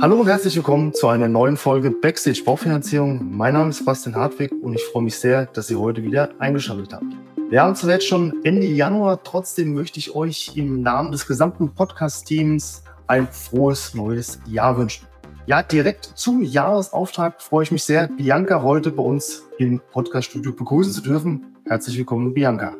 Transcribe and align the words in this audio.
Hallo 0.00 0.20
und 0.20 0.28
herzlich 0.28 0.54
willkommen 0.54 0.94
zu 0.94 1.08
einer 1.08 1.26
neuen 1.26 1.56
Folge 1.56 1.90
Backstage 1.90 2.44
Baufinanzierung. 2.44 3.36
Mein 3.36 3.54
Name 3.54 3.70
ist 3.70 3.84
Bastian 3.84 4.14
Hartwig 4.14 4.52
und 4.62 4.74
ich 4.74 4.84
freue 4.84 5.02
mich 5.02 5.18
sehr, 5.18 5.46
dass 5.46 5.68
ihr 5.72 5.80
heute 5.80 6.04
wieder 6.04 6.30
eingeschaltet 6.38 6.92
habt. 6.92 7.06
Wir 7.50 7.62
haben 7.62 7.74
zuletzt 7.74 8.06
schon 8.06 8.32
Ende 8.44 8.68
Januar, 8.68 9.20
trotzdem 9.24 9.74
möchte 9.74 9.98
ich 9.98 10.14
euch 10.14 10.52
im 10.54 10.82
Namen 10.82 11.10
des 11.10 11.26
gesamten 11.26 11.74
Podcast-Teams 11.74 12.84
ein 13.08 13.26
frohes 13.26 13.92
neues 13.92 14.38
Jahr 14.46 14.78
wünschen. 14.78 15.04
Ja, 15.46 15.64
direkt 15.64 16.04
zum 16.14 16.44
Jahresauftakt 16.44 17.42
freue 17.42 17.64
ich 17.64 17.72
mich 17.72 17.82
sehr, 17.82 18.06
Bianca 18.06 18.62
heute 18.62 18.92
bei 18.92 19.02
uns 19.02 19.48
im 19.58 19.80
Podcast-Studio 19.90 20.52
begrüßen 20.52 20.92
zu 20.92 21.02
dürfen. 21.02 21.56
Herzlich 21.66 21.98
willkommen, 21.98 22.32
Bianca. 22.32 22.76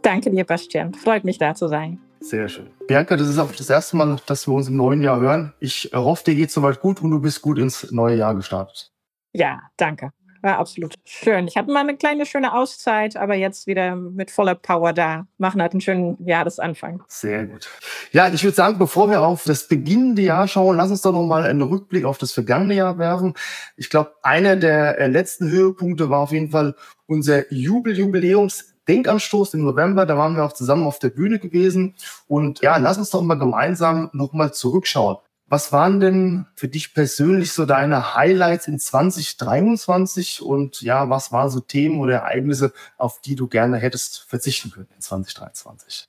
Danke 0.00 0.30
dir, 0.30 0.44
Bastian. 0.44 0.94
Freut 0.94 1.24
mich, 1.24 1.36
da 1.36 1.54
zu 1.54 1.68
sein. 1.68 2.00
Sehr 2.22 2.48
schön. 2.48 2.70
Bianca, 2.86 3.16
das 3.16 3.28
ist 3.28 3.38
auch 3.38 3.50
das 3.52 3.68
erste 3.68 3.96
Mal, 3.96 4.16
dass 4.26 4.46
wir 4.46 4.54
uns 4.54 4.68
im 4.68 4.76
neuen 4.76 5.02
Jahr 5.02 5.20
hören. 5.20 5.52
Ich 5.58 5.90
hoffe, 5.92 6.24
dir 6.24 6.36
geht 6.36 6.52
soweit 6.52 6.80
gut 6.80 7.02
und 7.02 7.10
du 7.10 7.20
bist 7.20 7.42
gut 7.42 7.58
ins 7.58 7.90
neue 7.90 8.16
Jahr 8.16 8.34
gestartet. 8.34 8.92
Ja, 9.32 9.60
danke. 9.76 10.12
War 10.40 10.58
absolut 10.58 10.94
schön. 11.04 11.46
Ich 11.46 11.56
hatte 11.56 11.70
mal 11.70 11.80
eine 11.80 11.96
kleine 11.96 12.26
schöne 12.26 12.52
Auszeit, 12.52 13.16
aber 13.16 13.34
jetzt 13.34 13.68
wieder 13.68 13.94
mit 13.94 14.30
voller 14.30 14.56
Power 14.56 14.92
da. 14.92 15.26
Machen 15.38 15.62
halt 15.62 15.72
einen 15.72 15.80
schönen 15.80 16.16
Jahresanfang. 16.26 17.02
Sehr 17.06 17.46
gut. 17.46 17.68
Ja, 18.10 18.28
ich 18.28 18.42
würde 18.42 18.56
sagen, 18.56 18.78
bevor 18.78 19.08
wir 19.08 19.22
auf 19.22 19.44
das 19.44 19.68
beginnende 19.68 20.22
Jahr 20.22 20.48
schauen, 20.48 20.76
lass 20.76 20.90
uns 20.90 21.02
doch 21.02 21.12
noch 21.12 21.26
mal 21.26 21.44
einen 21.44 21.62
Rückblick 21.62 22.04
auf 22.04 22.18
das 22.18 22.32
vergangene 22.32 22.74
Jahr 22.74 22.98
werfen. 22.98 23.34
Ich 23.76 23.88
glaube, 23.88 24.14
einer 24.22 24.56
der 24.56 24.98
äh, 24.98 25.06
letzten 25.06 25.48
Höhepunkte 25.48 26.10
war 26.10 26.20
auf 26.20 26.32
jeden 26.32 26.50
Fall 26.50 26.74
unser 27.06 27.52
Jubel-Jubiläums 27.52 28.71
Denkanstoß 28.88 29.54
im 29.54 29.64
November, 29.64 30.06
da 30.06 30.16
waren 30.16 30.36
wir 30.36 30.44
auch 30.44 30.52
zusammen 30.52 30.86
auf 30.86 30.98
der 30.98 31.10
Bühne 31.10 31.38
gewesen. 31.38 31.94
Und 32.26 32.60
ja, 32.62 32.76
lass 32.76 32.98
uns 32.98 33.10
doch 33.10 33.22
mal 33.22 33.36
gemeinsam 33.36 34.10
nochmal 34.12 34.52
zurückschauen. 34.52 35.18
Was 35.46 35.70
waren 35.70 36.00
denn 36.00 36.46
für 36.54 36.68
dich 36.68 36.94
persönlich 36.94 37.52
so 37.52 37.66
deine 37.66 38.14
Highlights 38.14 38.68
in 38.68 38.78
2023 38.78 40.40
und 40.40 40.80
ja, 40.80 41.10
was 41.10 41.30
waren 41.30 41.50
so 41.50 41.60
Themen 41.60 42.00
oder 42.00 42.14
Ereignisse, 42.14 42.72
auf 42.96 43.20
die 43.20 43.36
du 43.36 43.48
gerne 43.48 43.76
hättest 43.76 44.24
verzichten 44.28 44.70
können 44.70 44.88
in 44.94 45.02
2023? 45.02 46.08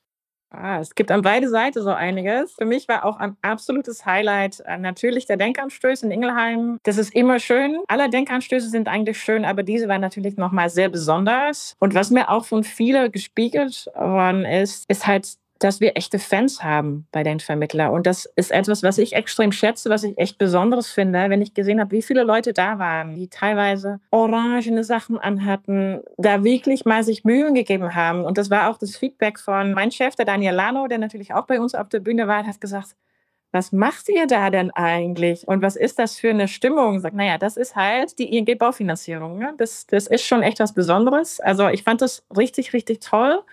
Ah, 0.55 0.79
es 0.79 0.93
gibt 0.93 1.09
an 1.09 1.23
beide 1.23 1.49
Seiten 1.49 1.81
so 1.81 1.89
einiges. 1.89 2.53
Für 2.53 2.65
mich 2.65 2.87
war 2.87 3.05
auch 3.05 3.17
ein 3.17 3.35
absolutes 3.41 4.05
Highlight 4.05 4.59
äh, 4.67 4.77
natürlich 4.77 5.25
der 5.25 5.37
Denkanstöß 5.37 6.03
in 6.03 6.11
Ingelheim. 6.11 6.77
Das 6.83 6.97
ist 6.99 7.15
immer 7.15 7.39
schön. 7.39 7.79
Alle 7.87 8.07
Denkanstöße 8.09 8.69
sind 8.69 8.87
eigentlich 8.87 9.19
schön, 9.19 9.45
aber 9.45 9.63
diese 9.63 9.87
war 9.87 9.97
natürlich 9.97 10.37
nochmal 10.37 10.69
sehr 10.69 10.89
besonders. 10.89 11.75
Und 11.79 11.95
was 11.95 12.11
mir 12.11 12.29
auch 12.29 12.45
von 12.45 12.63
vielen 12.63 13.11
gespiegelt 13.11 13.87
worden 13.95 14.45
ist, 14.45 14.85
ist 14.89 15.07
halt 15.07 15.37
dass 15.63 15.79
wir 15.79 15.95
echte 15.95 16.19
Fans 16.19 16.63
haben 16.63 17.07
bei 17.11 17.23
den 17.23 17.39
Vermittlern. 17.39 17.91
Und 17.91 18.05
das 18.05 18.25
ist 18.35 18.51
etwas, 18.51 18.83
was 18.83 18.97
ich 18.97 19.13
extrem 19.13 19.51
schätze, 19.51 19.89
was 19.89 20.03
ich 20.03 20.17
echt 20.17 20.37
Besonderes 20.37 20.89
finde, 20.89 21.29
wenn 21.29 21.41
ich 21.41 21.53
gesehen 21.53 21.79
habe, 21.79 21.91
wie 21.91 22.01
viele 22.01 22.23
Leute 22.23 22.51
da 22.51 22.79
waren, 22.79 23.15
die 23.15 23.29
teilweise 23.29 24.01
orangene 24.11 24.83
Sachen 24.83 25.17
anhatten, 25.17 26.01
da 26.17 26.43
wirklich 26.43 26.83
mal 26.85 27.03
sich 27.03 27.23
Mühen 27.23 27.53
gegeben 27.53 27.95
haben. 27.95 28.25
Und 28.25 28.37
das 28.37 28.49
war 28.49 28.69
auch 28.69 28.77
das 28.77 28.97
Feedback 28.97 29.39
von 29.39 29.73
meinem 29.73 29.91
Chef, 29.91 30.15
der 30.15 30.25
Daniel 30.25 30.53
Lano, 30.53 30.87
der 30.87 30.97
natürlich 30.97 31.33
auch 31.33 31.45
bei 31.45 31.59
uns 31.59 31.75
auf 31.75 31.87
der 31.87 32.01
Bühne 32.01 32.27
war, 32.27 32.45
hat 32.45 32.59
gesagt, 32.59 32.95
was 33.53 33.71
macht 33.71 34.09
ihr 34.09 34.25
da 34.25 34.49
denn 34.49 34.71
eigentlich? 34.71 35.47
Und 35.47 35.61
was 35.61 35.75
ist 35.75 35.99
das 35.99 36.17
für 36.17 36.31
eine 36.31 36.47
Stimmung? 36.47 36.99
Sagt, 36.99 37.15
naja, 37.15 37.37
das 37.37 37.55
ist 37.55 37.75
halt 37.75 38.17
die 38.17 38.35
ING-Baufinanzierung. 38.35 39.37
Ne? 39.37 39.53
Das, 39.57 39.85
das 39.85 40.07
ist 40.07 40.25
schon 40.25 40.41
echt 40.41 40.59
was 40.59 40.73
Besonderes. 40.73 41.39
Also 41.39 41.67
ich 41.69 41.83
fand 41.83 42.01
das 42.01 42.25
richtig, 42.35 42.73
richtig 42.73 42.99
toll. 42.99 43.43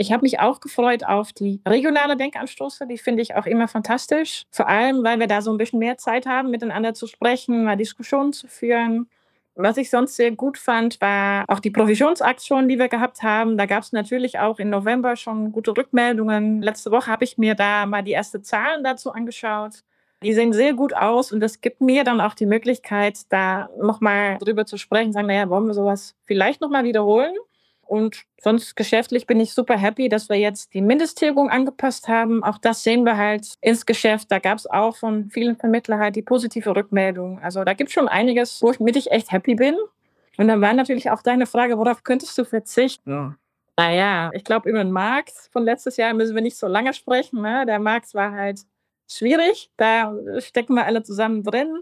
Ich 0.00 0.12
habe 0.12 0.22
mich 0.22 0.40
auch 0.40 0.60
gefreut 0.60 1.04
auf 1.04 1.34
die 1.34 1.60
regionale 1.68 2.16
Denkanstoße. 2.16 2.86
Die 2.86 2.96
finde 2.96 3.20
ich 3.20 3.34
auch 3.34 3.44
immer 3.44 3.68
fantastisch. 3.68 4.44
Vor 4.50 4.66
allem, 4.66 5.04
weil 5.04 5.20
wir 5.20 5.26
da 5.26 5.42
so 5.42 5.50
ein 5.50 5.58
bisschen 5.58 5.78
mehr 5.78 5.98
Zeit 5.98 6.24
haben, 6.24 6.50
miteinander 6.50 6.94
zu 6.94 7.06
sprechen, 7.06 7.64
mal 7.64 7.76
Diskussionen 7.76 8.32
zu 8.32 8.48
führen. 8.48 9.10
Was 9.56 9.76
ich 9.76 9.90
sonst 9.90 10.16
sehr 10.16 10.30
gut 10.30 10.56
fand, 10.56 11.02
war 11.02 11.44
auch 11.48 11.60
die 11.60 11.70
Provisionsaktion, 11.70 12.66
die 12.66 12.78
wir 12.78 12.88
gehabt 12.88 13.22
haben. 13.22 13.58
Da 13.58 13.66
gab 13.66 13.82
es 13.82 13.92
natürlich 13.92 14.38
auch 14.38 14.58
im 14.58 14.70
November 14.70 15.16
schon 15.16 15.52
gute 15.52 15.76
Rückmeldungen. 15.76 16.62
Letzte 16.62 16.90
Woche 16.92 17.10
habe 17.10 17.24
ich 17.24 17.36
mir 17.36 17.54
da 17.54 17.84
mal 17.84 18.02
die 18.02 18.14
ersten 18.14 18.42
Zahlen 18.42 18.82
dazu 18.82 19.12
angeschaut. 19.12 19.84
Die 20.22 20.32
sehen 20.32 20.54
sehr 20.54 20.72
gut 20.72 20.94
aus 20.94 21.30
und 21.30 21.40
das 21.40 21.60
gibt 21.60 21.82
mir 21.82 22.04
dann 22.04 22.22
auch 22.22 22.32
die 22.32 22.46
Möglichkeit, 22.46 23.20
da 23.28 23.68
nochmal 23.78 24.38
drüber 24.38 24.64
zu 24.64 24.78
sprechen, 24.78 25.12
sagen, 25.12 25.26
naja, 25.26 25.50
wollen 25.50 25.66
wir 25.66 25.74
sowas 25.74 26.16
vielleicht 26.24 26.62
nochmal 26.62 26.84
wiederholen? 26.84 27.34
Und 27.90 28.22
sonst 28.40 28.76
geschäftlich 28.76 29.26
bin 29.26 29.40
ich 29.40 29.52
super 29.52 29.76
happy, 29.76 30.08
dass 30.08 30.28
wir 30.28 30.36
jetzt 30.36 30.74
die 30.74 30.80
Mindesttilgung 30.80 31.50
angepasst 31.50 32.06
haben. 32.06 32.44
Auch 32.44 32.58
das 32.58 32.84
sehen 32.84 33.04
wir 33.04 33.16
halt 33.16 33.54
ins 33.60 33.84
Geschäft. 33.84 34.30
Da 34.30 34.38
gab 34.38 34.58
es 34.58 34.68
auch 34.68 34.96
von 34.96 35.28
vielen 35.28 35.56
Vermittlern 35.56 35.98
halt 35.98 36.14
die 36.14 36.22
positive 36.22 36.76
Rückmeldung. 36.76 37.40
Also 37.40 37.64
da 37.64 37.74
gibt 37.74 37.88
es 37.88 37.94
schon 37.94 38.06
einiges, 38.06 38.62
wo 38.62 38.70
ich 38.70 38.78
mit 38.78 38.94
ich 38.94 39.10
echt 39.10 39.32
happy 39.32 39.56
bin. 39.56 39.74
Und 40.38 40.46
dann 40.46 40.60
war 40.60 40.72
natürlich 40.72 41.10
auch 41.10 41.20
deine 41.20 41.46
Frage, 41.46 41.78
worauf 41.78 42.04
könntest 42.04 42.38
du 42.38 42.44
verzichten? 42.44 43.10
Ja. 43.10 43.34
Naja, 43.76 44.30
ich 44.34 44.44
glaube, 44.44 44.70
über 44.70 44.84
den 44.84 44.92
Markt 44.92 45.32
von 45.50 45.64
letztes 45.64 45.96
Jahr 45.96 46.14
müssen 46.14 46.36
wir 46.36 46.42
nicht 46.42 46.58
so 46.58 46.68
lange 46.68 46.94
sprechen. 46.94 47.42
Ne? 47.42 47.66
Der 47.66 47.80
Markt 47.80 48.14
war 48.14 48.30
halt 48.30 48.60
schwierig. 49.08 49.68
Da 49.76 50.14
stecken 50.38 50.74
wir 50.74 50.86
alle 50.86 51.02
zusammen 51.02 51.42
drin. 51.42 51.80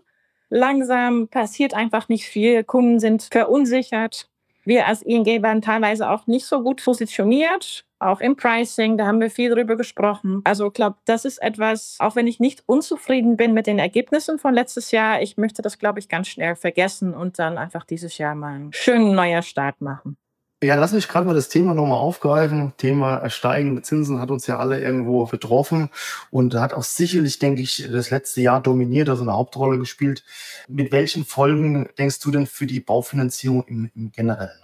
Langsam 0.48 1.28
passiert 1.28 1.74
einfach 1.74 2.08
nicht 2.08 2.24
viel. 2.24 2.64
Kunden 2.64 2.98
sind 2.98 3.24
verunsichert. 3.30 4.30
Wir 4.68 4.86
als 4.86 5.00
ING 5.00 5.24
waren 5.42 5.62
teilweise 5.62 6.10
auch 6.10 6.26
nicht 6.26 6.44
so 6.44 6.62
gut 6.62 6.84
positioniert, 6.84 7.86
auch 8.00 8.20
im 8.20 8.36
Pricing, 8.36 8.98
da 8.98 9.06
haben 9.06 9.18
wir 9.18 9.30
viel 9.30 9.48
drüber 9.48 9.76
gesprochen. 9.76 10.42
Also 10.44 10.66
ich 10.66 10.74
glaube, 10.74 10.98
das 11.06 11.24
ist 11.24 11.38
etwas, 11.38 11.96
auch 12.00 12.16
wenn 12.16 12.26
ich 12.26 12.38
nicht 12.38 12.64
unzufrieden 12.66 13.38
bin 13.38 13.54
mit 13.54 13.66
den 13.66 13.78
Ergebnissen 13.78 14.38
von 14.38 14.52
letztes 14.52 14.90
Jahr, 14.90 15.22
ich 15.22 15.38
möchte 15.38 15.62
das, 15.62 15.78
glaube 15.78 16.00
ich, 16.00 16.10
ganz 16.10 16.28
schnell 16.28 16.54
vergessen 16.54 17.14
und 17.14 17.38
dann 17.38 17.56
einfach 17.56 17.84
dieses 17.84 18.18
Jahr 18.18 18.34
mal 18.34 18.56
einen 18.56 18.72
schönen 18.74 19.14
neuer 19.14 19.40
Start 19.40 19.80
machen. 19.80 20.18
Ja, 20.60 20.74
lass 20.74 20.92
mich 20.92 21.06
gerade 21.06 21.24
mal 21.24 21.34
das 21.34 21.48
Thema 21.48 21.72
nochmal 21.72 21.98
aufgreifen. 21.98 22.72
Thema 22.78 23.30
steigende 23.30 23.80
Zinsen 23.82 24.20
hat 24.20 24.32
uns 24.32 24.48
ja 24.48 24.58
alle 24.58 24.80
irgendwo 24.80 25.24
betroffen 25.26 25.88
und 26.32 26.54
hat 26.56 26.74
auch 26.74 26.82
sicherlich, 26.82 27.38
denke 27.38 27.62
ich, 27.62 27.88
das 27.92 28.10
letzte 28.10 28.40
Jahr 28.40 28.60
dominiert, 28.60 29.08
also 29.08 29.22
eine 29.22 29.34
Hauptrolle 29.34 29.78
gespielt. 29.78 30.24
Mit 30.66 30.90
welchen 30.90 31.24
Folgen 31.24 31.88
denkst 31.96 32.18
du 32.20 32.32
denn 32.32 32.46
für 32.46 32.66
die 32.66 32.80
Baufinanzierung 32.80 33.64
im, 33.68 33.90
im 33.94 34.10
Generellen? 34.10 34.58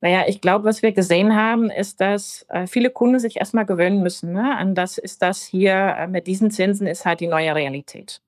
Naja, 0.00 0.24
ich 0.26 0.40
glaube, 0.40 0.64
was 0.64 0.80
wir 0.80 0.92
gesehen 0.92 1.34
haben, 1.34 1.70
ist, 1.70 2.00
dass 2.00 2.46
äh, 2.48 2.66
viele 2.66 2.88
Kunden 2.90 3.18
sich 3.18 3.36
erstmal 3.36 3.66
gewöhnen 3.66 4.02
müssen. 4.02 4.32
Ne? 4.32 4.56
An 4.56 4.74
das 4.74 4.96
ist 4.96 5.20
das 5.20 5.42
hier 5.42 5.72
äh, 5.74 6.06
mit 6.06 6.26
diesen 6.26 6.50
Zinsen 6.50 6.86
ist 6.86 7.04
halt 7.04 7.20
die 7.20 7.26
neue 7.26 7.54
Realität. 7.54 8.22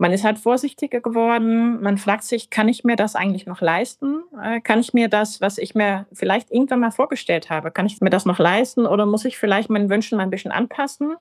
Man 0.00 0.12
ist 0.12 0.24
halt 0.24 0.38
vorsichtiger 0.38 1.02
geworden. 1.02 1.82
Man 1.82 1.98
fragt 1.98 2.24
sich, 2.24 2.48
kann 2.48 2.68
ich 2.68 2.84
mir 2.84 2.96
das 2.96 3.14
eigentlich 3.16 3.44
noch 3.44 3.60
leisten? 3.60 4.22
Äh, 4.42 4.62
kann 4.62 4.80
ich 4.80 4.94
mir 4.94 5.08
das, 5.08 5.42
was 5.42 5.58
ich 5.58 5.74
mir 5.74 6.06
vielleicht 6.10 6.50
irgendwann 6.50 6.80
mal 6.80 6.90
vorgestellt 6.90 7.50
habe, 7.50 7.70
kann 7.70 7.84
ich 7.84 8.00
mir 8.00 8.08
das 8.08 8.24
noch 8.24 8.38
leisten 8.38 8.86
oder 8.86 9.04
muss 9.04 9.26
ich 9.26 9.36
vielleicht 9.36 9.68
meinen 9.68 9.90
Wünschen 9.90 10.16
mal 10.16 10.22
ein 10.22 10.30
bisschen 10.30 10.52
anpassen? 10.52 11.16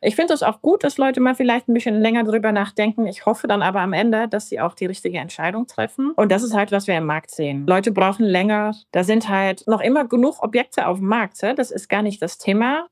Ich 0.00 0.16
finde 0.16 0.34
es 0.34 0.42
auch 0.42 0.60
gut, 0.62 0.82
dass 0.82 0.98
Leute 0.98 1.20
mal 1.20 1.36
vielleicht 1.36 1.68
ein 1.68 1.74
bisschen 1.74 2.00
länger 2.00 2.24
drüber 2.24 2.50
nachdenken. 2.50 3.06
Ich 3.06 3.24
hoffe 3.24 3.46
dann 3.46 3.62
aber 3.62 3.82
am 3.82 3.92
Ende, 3.92 4.26
dass 4.26 4.48
sie 4.48 4.60
auch 4.60 4.74
die 4.74 4.86
richtige 4.86 5.18
Entscheidung 5.18 5.68
treffen. 5.68 6.10
Und 6.16 6.32
das 6.32 6.42
ist 6.42 6.54
halt, 6.54 6.72
was 6.72 6.88
wir 6.88 6.96
im 6.96 7.06
Markt 7.06 7.30
sehen. 7.30 7.68
Leute 7.68 7.92
brauchen 7.92 8.24
länger. 8.24 8.74
Da 8.90 9.04
sind 9.04 9.28
halt 9.28 9.64
noch 9.68 9.80
immer 9.80 10.04
genug 10.06 10.42
Objekte 10.42 10.88
auf 10.88 10.98
dem 10.98 11.06
Markt. 11.06 11.40
Das 11.40 11.70
ist 11.70 11.88
gar 11.88 12.02
nicht 12.02 12.20
das 12.20 12.38
Thema. 12.38 12.88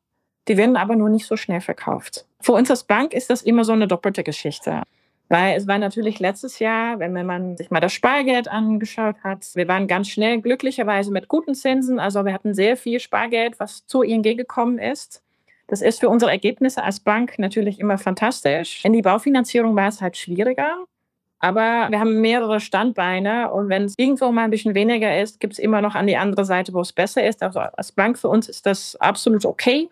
Die 0.46 0.56
werden 0.56 0.76
aber 0.76 0.94
nur 0.94 1.08
nicht 1.08 1.26
so 1.26 1.36
schnell 1.36 1.60
verkauft. 1.60 2.26
Für 2.40 2.52
uns 2.52 2.70
als 2.70 2.84
Bank 2.84 3.12
ist 3.12 3.28
das 3.28 3.42
immer 3.42 3.64
so 3.64 3.72
eine 3.72 3.88
doppelte 3.88 4.22
Geschichte. 4.22 4.82
Weil 5.28 5.56
es 5.56 5.66
war 5.66 5.78
natürlich 5.78 6.20
letztes 6.20 6.60
Jahr, 6.60 7.00
wenn 7.00 7.12
man 7.26 7.56
sich 7.56 7.70
mal 7.70 7.80
das 7.80 7.92
Spargeld 7.92 8.46
angeschaut 8.48 9.16
hat, 9.24 9.44
wir 9.54 9.66
waren 9.66 9.88
ganz 9.88 10.08
schnell 10.08 10.40
glücklicherweise 10.40 11.10
mit 11.10 11.26
guten 11.26 11.54
Zinsen. 11.54 11.98
Also 11.98 12.24
wir 12.24 12.32
hatten 12.32 12.54
sehr 12.54 12.76
viel 12.76 13.00
Spargeld, 13.00 13.58
was 13.58 13.86
zu 13.86 14.02
ING 14.02 14.22
gekommen 14.22 14.78
ist. 14.78 15.22
Das 15.66 15.82
ist 15.82 15.98
für 15.98 16.08
unsere 16.08 16.30
Ergebnisse 16.30 16.84
als 16.84 17.00
Bank 17.00 17.38
natürlich 17.38 17.80
immer 17.80 17.98
fantastisch. 17.98 18.84
In 18.84 18.92
die 18.92 19.02
Baufinanzierung 19.02 19.74
war 19.74 19.88
es 19.88 20.00
halt 20.00 20.16
schwieriger. 20.16 20.84
Aber 21.38 21.88
wir 21.90 22.00
haben 22.00 22.20
mehrere 22.20 22.60
Standbeine 22.60 23.52
und 23.52 23.68
wenn 23.68 23.84
es 23.84 23.94
irgendwo 23.98 24.32
mal 24.32 24.44
ein 24.44 24.50
bisschen 24.50 24.74
weniger 24.74 25.20
ist, 25.20 25.38
gibt 25.38 25.52
es 25.52 25.58
immer 25.58 25.82
noch 25.82 25.94
an 25.94 26.06
die 26.06 26.16
andere 26.16 26.44
Seite, 26.44 26.72
wo 26.72 26.80
es 26.80 26.92
besser 26.92 27.26
ist. 27.26 27.42
Also 27.42 27.60
als 27.60 27.92
Bank 27.92 28.18
für 28.18 28.28
uns 28.28 28.48
ist 28.48 28.64
das 28.64 28.96
absolut 28.96 29.44
okay. 29.44 29.90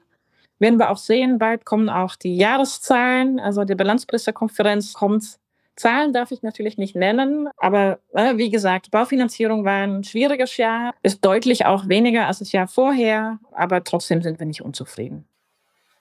Werden 0.58 0.78
wir 0.78 0.90
auch 0.90 0.98
sehen, 0.98 1.38
bald 1.38 1.64
kommen 1.64 1.88
auch 1.88 2.16
die 2.16 2.36
Jahreszahlen, 2.36 3.40
also 3.40 3.64
die 3.64 3.74
Bilanzpressekonferenz 3.74 4.92
kommt. 4.92 5.38
Zahlen 5.76 6.12
darf 6.12 6.30
ich 6.30 6.42
natürlich 6.42 6.78
nicht 6.78 6.94
nennen, 6.94 7.48
aber 7.56 7.98
äh, 8.12 8.36
wie 8.36 8.50
gesagt, 8.50 8.92
Baufinanzierung 8.92 9.64
war 9.64 9.82
ein 9.82 10.04
schwieriges 10.04 10.56
Jahr, 10.56 10.94
ist 11.02 11.24
deutlich 11.24 11.66
auch 11.66 11.88
weniger 11.88 12.28
als 12.28 12.38
das 12.38 12.52
Jahr 12.52 12.68
vorher, 12.68 13.40
aber 13.52 13.82
trotzdem 13.82 14.22
sind 14.22 14.38
wir 14.38 14.46
nicht 14.46 14.62
unzufrieden. 14.62 15.26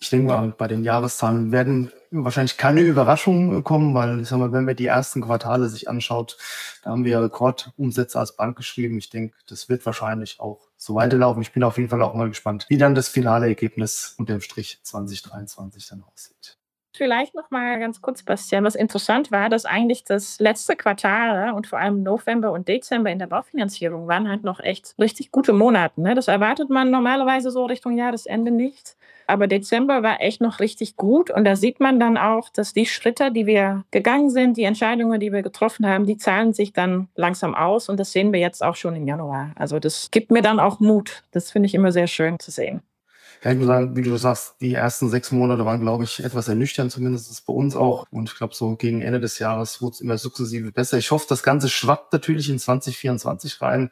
Ich 0.03 0.09
denke 0.09 0.27
mal, 0.27 0.53
bei 0.57 0.67
den 0.67 0.83
Jahreszahlen 0.83 1.53
werden 1.53 1.89
wahrscheinlich 2.11 2.57
keine 2.57 2.81
Überraschungen 2.81 3.63
kommen, 3.63 3.95
weil 3.95 4.19
ich 4.19 4.27
sag 4.27 4.37
mal, 4.37 4.51
wenn 4.51 4.67
wir 4.67 4.75
die 4.75 4.87
ersten 4.87 5.21
Quartale 5.21 5.69
sich 5.69 5.89
anschaut, 5.89 6.37
da 6.83 6.91
haben 6.91 7.05
wir 7.05 7.21
Rekordumsätze 7.21 8.19
als 8.19 8.35
Bank 8.35 8.57
geschrieben. 8.57 8.97
Ich 8.97 9.09
denke, 9.09 9.35
das 9.47 9.69
wird 9.69 9.85
wahrscheinlich 9.85 10.41
auch 10.41 10.59
so 10.83 10.95
weiterlaufen. 10.95 11.41
Ich 11.41 11.53
bin 11.53 11.63
auf 11.63 11.77
jeden 11.77 11.89
Fall 11.89 12.01
auch 12.01 12.13
mal 12.13 12.27
gespannt, 12.27 12.65
wie 12.69 12.77
dann 12.77 12.95
das 12.95 13.07
finale 13.07 13.47
Ergebnis 13.47 14.15
unter 14.17 14.33
dem 14.33 14.41
Strich 14.41 14.79
2023 14.83 15.87
dann 15.87 16.03
aussieht. 16.03 16.57
Vielleicht 16.95 17.33
noch 17.33 17.49
mal 17.49 17.79
ganz 17.79 18.01
kurz, 18.01 18.21
Bastian. 18.21 18.63
Was 18.65 18.75
interessant 18.75 19.31
war, 19.31 19.49
dass 19.49 19.65
eigentlich 19.65 20.03
das 20.03 20.39
letzte 20.39 20.75
Quartal 20.75 21.53
und 21.53 21.65
vor 21.65 21.79
allem 21.79 22.03
November 22.03 22.51
und 22.51 22.67
Dezember 22.67 23.09
in 23.09 23.17
der 23.17 23.25
Baufinanzierung 23.25 24.07
waren 24.07 24.29
halt 24.29 24.43
noch 24.43 24.59
echt 24.59 24.93
richtig 24.99 25.31
gute 25.31 25.53
Monate. 25.53 25.99
Ne? 25.99 26.13
Das 26.13 26.27
erwartet 26.27 26.69
man 26.69 26.91
normalerweise 26.91 27.49
so 27.49 27.65
Richtung 27.65 27.97
Jahresende 27.97 28.51
nicht. 28.51 28.95
Aber 29.27 29.47
Dezember 29.47 30.03
war 30.03 30.21
echt 30.21 30.41
noch 30.41 30.59
richtig 30.59 30.95
gut 30.95 31.29
und 31.29 31.45
da 31.45 31.55
sieht 31.55 31.79
man 31.79 31.99
dann 31.99 32.17
auch, 32.17 32.49
dass 32.49 32.73
die 32.73 32.85
Schritte, 32.85 33.31
die 33.31 33.45
wir 33.45 33.83
gegangen 33.91 34.29
sind, 34.29 34.57
die 34.57 34.63
Entscheidungen, 34.63 35.19
die 35.19 35.31
wir 35.31 35.41
getroffen 35.41 35.85
haben, 35.85 36.05
die 36.05 36.17
zahlen 36.17 36.53
sich 36.53 36.73
dann 36.73 37.07
langsam 37.15 37.55
aus 37.55 37.89
und 37.89 37.99
das 37.99 38.11
sehen 38.11 38.33
wir 38.33 38.39
jetzt 38.39 38.63
auch 38.63 38.75
schon 38.75 38.95
im 38.95 39.07
Januar. 39.07 39.51
Also 39.55 39.79
das 39.79 40.09
gibt 40.11 40.31
mir 40.31 40.41
dann 40.41 40.59
auch 40.59 40.79
Mut. 40.79 41.23
Das 41.31 41.51
finde 41.51 41.67
ich 41.67 41.75
immer 41.75 41.91
sehr 41.91 42.07
schön 42.07 42.39
zu 42.39 42.51
sehen. 42.51 42.81
Ja, 43.43 43.51
ich 43.51 43.57
muss 43.57 43.67
sagen, 43.67 43.93
wie 43.97 44.01
du 44.01 44.15
sagst, 44.15 44.55
die 44.61 44.73
ersten 44.73 45.09
sechs 45.09 45.29
Monate 45.33 45.65
waren, 45.65 45.81
glaube 45.81 46.05
ich, 46.05 46.23
etwas 46.23 46.47
ernüchternd, 46.47 46.93
zumindest 46.93 47.45
bei 47.45 47.51
uns 47.51 47.75
auch. 47.75 48.05
Und 48.09 48.29
ich 48.29 48.37
glaube, 48.37 48.55
so 48.55 48.77
gegen 48.77 49.01
Ende 49.01 49.19
des 49.19 49.37
Jahres 49.37 49.81
wurde 49.81 49.95
es 49.95 50.01
immer 50.01 50.17
sukzessive 50.17 50.71
besser. 50.71 50.97
Ich 50.97 51.11
hoffe, 51.11 51.25
das 51.27 51.43
Ganze 51.43 51.67
schwappt 51.67 52.13
natürlich 52.13 52.49
in 52.49 52.57
2024 52.57 53.61
rein, 53.61 53.89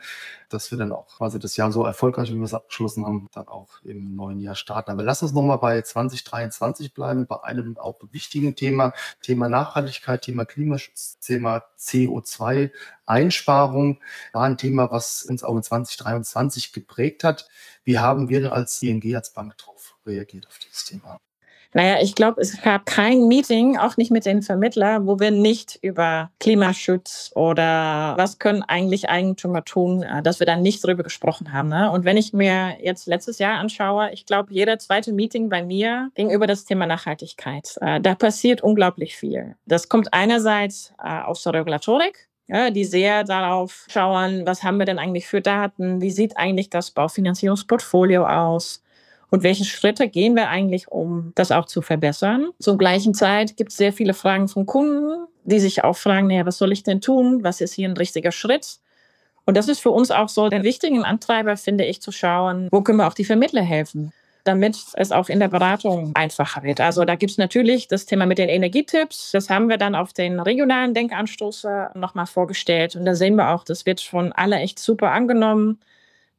dass 0.54 0.72
wir 0.72 0.78
dann 0.78 0.92
auch 0.92 1.08
quasi 1.08 1.40
das 1.40 1.58
Jahr 1.58 1.72
so 1.72 1.86
erfolgreich, 1.86 2.32
wie 2.32 2.36
wir 2.36 2.44
es 2.44 2.54
abgeschlossen 2.54 3.06
haben, 3.06 3.30
dann 3.34 3.48
auch 3.48 3.70
im 3.84 4.16
neuen 4.16 4.40
Jahr 4.40 4.56
starten. 4.56 4.92
Aber 4.92 5.04
lass 5.04 5.24
uns 5.24 5.34
nochmal 5.34 5.58
bei 5.58 5.82
2023 5.82 6.94
bleiben, 6.94 7.28
bei 7.28 7.44
einem 7.44 7.78
auch 7.78 8.00
wichtigen 8.12 8.56
Thema, 8.56 8.94
Thema 9.22 9.50
Nachhaltigkeit, 9.50 10.22
Thema 10.22 10.46
Klimaschutz, 10.46 11.20
Thema 11.20 11.64
CO2. 11.78 12.72
Einsparung 13.06 14.00
war 14.34 14.44
ein 14.44 14.58
Thema, 14.58 14.92
was 14.92 15.24
uns 15.24 15.44
auch 15.44 15.56
in 15.56 15.64
2023 15.64 16.74
geprägt 16.74 17.24
hat. 17.24 17.48
Wie 17.84 18.00
haben 18.00 18.30
wir 18.30 18.54
als 18.54 18.82
ING, 18.82 19.16
als 19.16 19.34
Bank 19.34 19.58
darauf 19.58 19.96
reagiert 20.06 20.48
auf 20.48 20.60
dieses 20.60 20.86
Thema? 20.86 21.20
Naja, 21.74 21.98
ich 22.02 22.16
glaube, 22.16 22.42
es 22.42 22.62
gab 22.62 22.86
kein 22.86 23.28
Meeting, 23.28 23.78
auch 23.78 23.96
nicht 23.96 24.12
mit 24.12 24.26
den 24.26 24.42
Vermittlern, 24.42 25.08
wo 25.08 25.20
wir 25.20 25.32
nicht 25.32 25.80
über 25.82 26.30
Klimaschutz 26.40 27.32
oder 27.34 28.14
was 28.18 28.40
können 28.40 28.62
eigentlich 28.64 29.10
Eigentümer 29.10 29.64
tun, 29.64 30.04
äh, 30.04 30.22
dass 30.22 30.40
wir 30.40 30.48
da 30.48 30.58
nicht 30.58 30.86
drüber 30.86 31.04
gesprochen 31.04 31.54
haben. 31.54 31.70
Ne? 31.70 31.90
Und 31.90 32.04
wenn 32.04 32.18
ich 32.18 32.34
mir 32.34 32.78
jetzt 32.82 33.08
letztes 33.08 33.40
Jahr 33.40 33.58
anschaue, 33.58 34.12
ich 34.12 34.26
glaube, 34.26 34.54
jeder 34.54 34.80
zweite 34.80 35.14
Meeting 35.14 35.50
bei 35.50 35.64
mir 35.64 36.12
ging 36.16 36.30
über 36.30 36.46
das 36.46 36.66
Thema 36.66 36.86
Nachhaltigkeit. 36.86 37.78
Äh, 37.80 38.02
da 38.02 38.16
passiert 38.16 38.62
unglaublich 38.62 39.16
viel. 39.16 39.56
Das 39.66 39.88
kommt 39.88 40.14
einerseits 40.14 40.94
äh, 41.02 41.22
aus 41.22 41.44
der 41.44 41.54
Regulatorik, 41.54 42.28
ja, 42.48 42.70
die 42.70 42.84
sehr 42.84 43.24
darauf 43.24 43.86
schauen, 43.90 44.46
was 44.46 44.64
haben 44.64 44.78
wir 44.78 44.86
denn 44.86 45.00
eigentlich 45.00 45.26
für 45.26 45.40
Daten, 45.40 46.02
wie 46.02 46.12
sieht 46.12 46.36
eigentlich 46.36 46.70
das 46.70 46.92
Baufinanzierungsportfolio 46.92 48.26
aus 48.26 48.84
und 49.32 49.44
welche 49.44 49.66
Schritte 49.66 50.08
gehen 50.10 50.36
wir 50.36 50.50
eigentlich, 50.50 50.90
um 50.90 51.32
das 51.36 51.52
auch 51.52 51.66
zu 51.66 51.82
verbessern. 51.82 52.50
Zur 52.60 52.78
gleichen 52.78 53.14
Zeit 53.14 53.58
gibt 53.58 53.72
es 53.72 53.78
sehr 53.78 53.94
viele 53.94 54.14
Fragen 54.14 54.48
von 54.48 54.66
Kunden, 54.68 55.26
die 55.46 55.60
sich 55.60 55.84
auch 55.84 55.98
fragen, 55.98 56.28
naja, 56.28 56.46
was 56.46 56.58
soll 56.58 56.72
ich 56.72 56.84
denn 56.84 57.02
tun, 57.02 57.44
was 57.44 57.62
ist 57.62 57.74
hier 57.74 57.90
ein 57.90 57.98
richtiger 57.98 58.32
Schritt? 58.32 58.78
Und 59.46 59.58
das 59.58 59.68
ist 59.68 59.80
für 59.80 59.90
uns 59.90 60.12
auch 60.12 60.30
so 60.30 60.50
der 60.50 60.64
wichtige 60.64 61.04
Antreiber, 61.04 61.58
finde 61.58 61.86
ich, 61.86 62.02
zu 62.02 62.12
schauen, 62.12 62.68
wo 62.72 62.82
können 62.82 63.00
wir 63.00 63.08
auch 63.08 63.16
die 63.16 63.26
Vermittler 63.26 63.64
helfen 63.64 64.14
damit 64.44 64.76
es 64.94 65.12
auch 65.12 65.30
in 65.30 65.40
der 65.40 65.50
Beratung 65.50 66.12
einfacher 66.16 66.64
wird. 66.64 66.82
Also 66.82 67.06
da 67.06 67.16
gibt 67.16 67.32
es 67.32 67.38
natürlich 67.38 67.88
das 67.88 68.06
Thema 68.06 68.26
mit 68.26 68.38
den 68.38 68.50
Energietipps. 68.50 69.32
Das 69.32 69.50
haben 69.50 69.70
wir 69.70 69.78
dann 69.78 69.96
auf 69.96 70.14
den 70.14 70.40
regionalen 70.40 70.94
Denkanstoß 70.94 71.68
nochmal 71.94 72.26
vorgestellt. 72.26 72.96
Und 72.96 73.06
da 73.06 73.16
sehen 73.16 73.36
wir 73.36 73.50
auch, 73.50 73.64
das 73.64 73.86
wird 73.86 74.02
von 74.02 74.32
alle 74.32 74.58
echt 74.58 74.80
super 74.80 75.12
angenommen. 75.12 75.80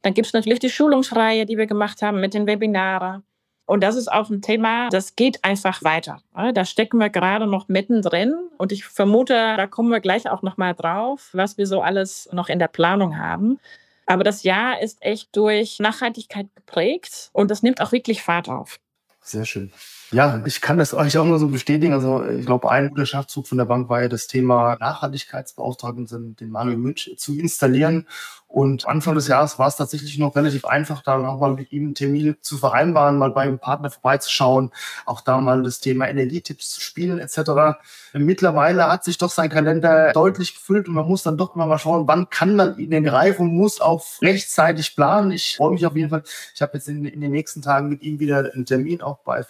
Dann 0.03 0.15
gibt 0.15 0.27
es 0.27 0.33
natürlich 0.33 0.59
die 0.59 0.71
Schulungsreihe, 0.71 1.47
die 1.47 1.57
wir 1.57 1.67
gemacht 1.67 2.03
haben 2.03 2.21
mit 2.21 2.35
den 2.35 2.47
Webinaren. 2.47 3.23
Und 3.65 3.83
das 3.83 3.95
ist 3.95 4.11
auch 4.11 4.29
ein 4.29 4.43
Thema, 4.43 4.89
das 4.91 5.15
geht 5.15 5.45
einfach 5.45 5.83
weiter. 5.85 6.21
Da 6.53 6.65
stecken 6.65 6.99
wir 6.99 7.11
gerade 7.11 7.47
noch 7.47 7.69
mittendrin. 7.69 8.35
Und 8.59 8.73
ich 8.73 8.85
vermute, 8.85 9.35
da 9.35 9.67
kommen 9.67 9.91
wir 9.91 10.01
gleich 10.01 10.29
auch 10.29 10.43
nochmal 10.43 10.75
drauf, 10.75 11.31
was 11.33 11.57
wir 11.57 11.67
so 11.67 11.81
alles 11.81 12.29
noch 12.33 12.49
in 12.49 12.59
der 12.59 12.69
Planung 12.69 13.19
haben. 13.19 13.61
Aber 14.05 14.25
das 14.25 14.43
Jahr 14.43 14.83
ist 14.83 15.01
echt 15.01 15.35
durch 15.37 15.79
Nachhaltigkeit 15.79 16.49
geprägt 16.57 17.31
und 17.33 17.51
das 17.51 17.63
nimmt 17.63 17.81
auch 17.81 17.93
wirklich 17.93 18.23
Fahrt 18.23 18.49
auf. 18.49 18.81
Sehr 19.21 19.45
schön. 19.45 19.73
Ja, 20.12 20.43
ich 20.44 20.61
kann 20.61 20.76
das 20.76 20.93
euch 20.93 21.17
auch 21.17 21.25
nur 21.25 21.38
so 21.38 21.49
bestätigen. 21.49 21.94
Also 21.94 22.23
ich 22.25 22.44
glaube, 22.44 22.70
ein 22.70 22.91
guter 22.91 23.06
Schachzug 23.06 23.49
von 23.49 23.56
der 23.56 23.64
Bank 23.64 23.88
war 23.88 24.03
ja 24.03 24.09
das 24.09 24.26
Thema 24.26 24.76
Nachhaltigkeitsbeauftragten, 24.79 26.37
den 26.37 26.50
Manuel 26.50 26.76
Münch 26.76 27.14
zu 27.17 27.38
installieren 27.38 28.06
und 28.53 28.87
Anfang 28.87 29.14
des 29.14 29.29
Jahres 29.29 29.59
war 29.59 29.69
es 29.69 29.76
tatsächlich 29.76 30.19
noch 30.19 30.37
relativ 30.37 30.67
einfach, 30.67 31.03
da 31.03 31.17
auch 31.26 31.41
mal 31.41 31.55
mit 31.55 31.73
ihm 31.73 31.85
einen 31.85 31.94
Termin 31.94 32.37
zu 32.43 32.59
vereinbaren, 32.59 33.17
mal 33.17 33.31
bei 33.31 33.43
einem 33.43 33.59
Partner 33.59 33.91
vorbeizuschauen, 33.91 34.70
auch 35.06 35.23
da 35.23 35.41
mal 35.41 35.62
das 35.62 35.81
Thema 35.81 36.06
Energietipps 36.06 36.70
zu 36.70 36.82
spielen 36.82 37.19
etc. 37.19 37.79
Mittlerweile 38.12 38.93
hat 38.93 39.05
sich 39.05 39.17
doch 39.17 39.31
sein 39.31 39.49
Kalender 39.49 40.12
deutlich 40.12 40.55
gefüllt 40.55 40.87
und 40.87 40.93
man 40.93 41.08
muss 41.08 41.23
dann 41.23 41.38
doch 41.38 41.55
mal 41.55 41.79
schauen, 41.79 42.06
wann 42.06 42.29
kann 42.29 42.55
man 42.55 42.76
in 42.76 42.91
den 42.91 43.05
greifen 43.05 43.49
und 43.49 43.56
muss 43.56 43.81
auch 43.81 44.05
rechtzeitig 44.20 44.94
planen. 44.94 45.32
Ich 45.32 45.56
freue 45.56 45.73
mich 45.73 45.87
auf 45.87 45.97
jeden 45.97 46.11
Fall. 46.11 46.23
Ich 46.55 46.61
habe 46.61 46.75
jetzt 46.75 46.88
in, 46.88 47.06
in, 47.06 47.23
den 47.23 47.31
nächsten 47.31 47.62
Tagen 47.62 47.88
mit 47.88 48.03
ihm 48.03 48.20
wieder 48.20 48.50
einen 48.53 48.67
Termin 48.67 49.00
auch 49.00 49.20
bei 49.20 49.43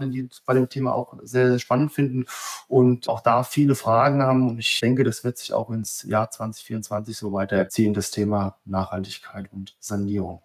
Vertriebspartnern, 0.00 0.10
die 0.10 0.28
bei 0.46 0.54
dem 0.54 0.68
Thema 0.68 0.94
auch 0.94 1.14
sehr, 1.22 1.48
sehr 1.48 1.58
spannend 1.58 1.92
finden 1.92 2.26
und 2.68 3.08
auch 3.08 3.20
da 3.20 3.42
viele 3.42 3.74
Fragen 3.74 4.22
haben. 4.22 4.48
Und 4.48 4.58
ich 4.58 4.80
denke, 4.80 5.04
das 5.04 5.24
wird 5.24 5.38
sich 5.38 5.52
auch 5.52 5.70
ins 5.70 6.02
Jahr 6.04 6.30
2024 6.30 7.16
so 7.16 7.32
weiterziehen, 7.32 7.94
das 7.94 8.10
Thema 8.10 8.58
Nachhaltigkeit 8.64 9.52
und 9.52 9.76
Sanierung. 9.80 10.42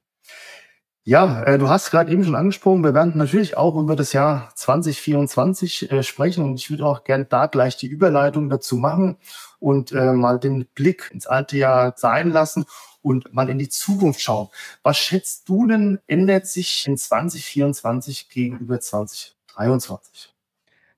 Ja, 1.07 1.43
äh, 1.43 1.59
du 1.59 1.69
hast 1.69 1.91
gerade 1.91 2.11
eben 2.11 2.23
schon 2.23 2.33
angesprochen, 2.33 2.83
wir 2.83 2.95
werden 2.95 3.15
natürlich 3.15 3.57
auch 3.57 3.75
über 3.75 3.95
das 3.95 4.11
Jahr 4.11 4.51
2024 4.55 5.91
äh, 5.91 6.01
sprechen 6.01 6.43
und 6.43 6.55
ich 6.55 6.71
würde 6.71 6.83
auch 6.83 7.03
gerne 7.03 7.25
da 7.25 7.45
gleich 7.45 7.77
die 7.77 7.85
Überleitung 7.85 8.49
dazu 8.49 8.77
machen 8.77 9.17
und 9.59 9.91
äh, 9.91 10.13
mal 10.13 10.39
den 10.39 10.65
Blick 10.73 11.11
ins 11.13 11.27
alte 11.27 11.57
Jahr 11.57 11.93
sein 11.95 12.31
lassen 12.31 12.65
und 13.03 13.31
mal 13.35 13.51
in 13.51 13.59
die 13.59 13.69
Zukunft 13.69 14.19
schauen. 14.19 14.49
Was 14.81 14.97
schätzt 14.97 15.47
du 15.47 15.67
denn, 15.67 15.99
ändert 16.07 16.47
sich 16.47 16.87
in 16.87 16.97
2024 16.97 18.29
gegenüber 18.29 18.79
2023? 18.79 19.34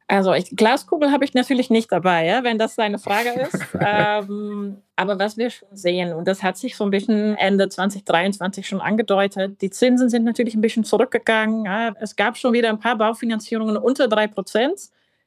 Also 0.10 0.34
ich, 0.34 0.56
Glaskugel 0.56 1.12
habe 1.12 1.26
ich 1.26 1.34
natürlich 1.34 1.70
nicht 1.70 1.92
dabei, 1.92 2.26
ja, 2.26 2.44
wenn 2.44 2.58
das 2.58 2.76
seine 2.76 2.98
Frage 2.98 3.30
ist. 3.42 3.68
ähm, 3.80 4.78
aber 4.96 5.20
was 5.20 5.36
wir 5.36 5.50
schon 5.50 5.68
sehen, 5.74 6.14
und 6.14 6.28
das 6.28 6.44
hat 6.44 6.58
sich 6.58 6.78
so 6.78 6.86
ein 6.86 6.92
bisschen 6.92 7.36
Ende 7.36 7.68
2023 7.68 8.66
schon 8.66 8.80
angedeutet, 8.80 9.62
die 9.62 9.70
Zinsen 9.70 10.10
sind 10.10 10.24
natürlich 10.24 10.56
ein 10.56 10.62
bisschen 10.62 10.86
zurückgegangen. 10.86 11.66
Ja. 11.66 11.94
Es 12.00 12.16
gab 12.16 12.38
schon 12.38 12.54
wieder 12.54 12.70
ein 12.70 12.80
paar 12.80 12.98
Baufinanzierungen 12.98 13.76
unter 13.76 14.08
drei 14.08 14.28
Prozent. 14.28 14.80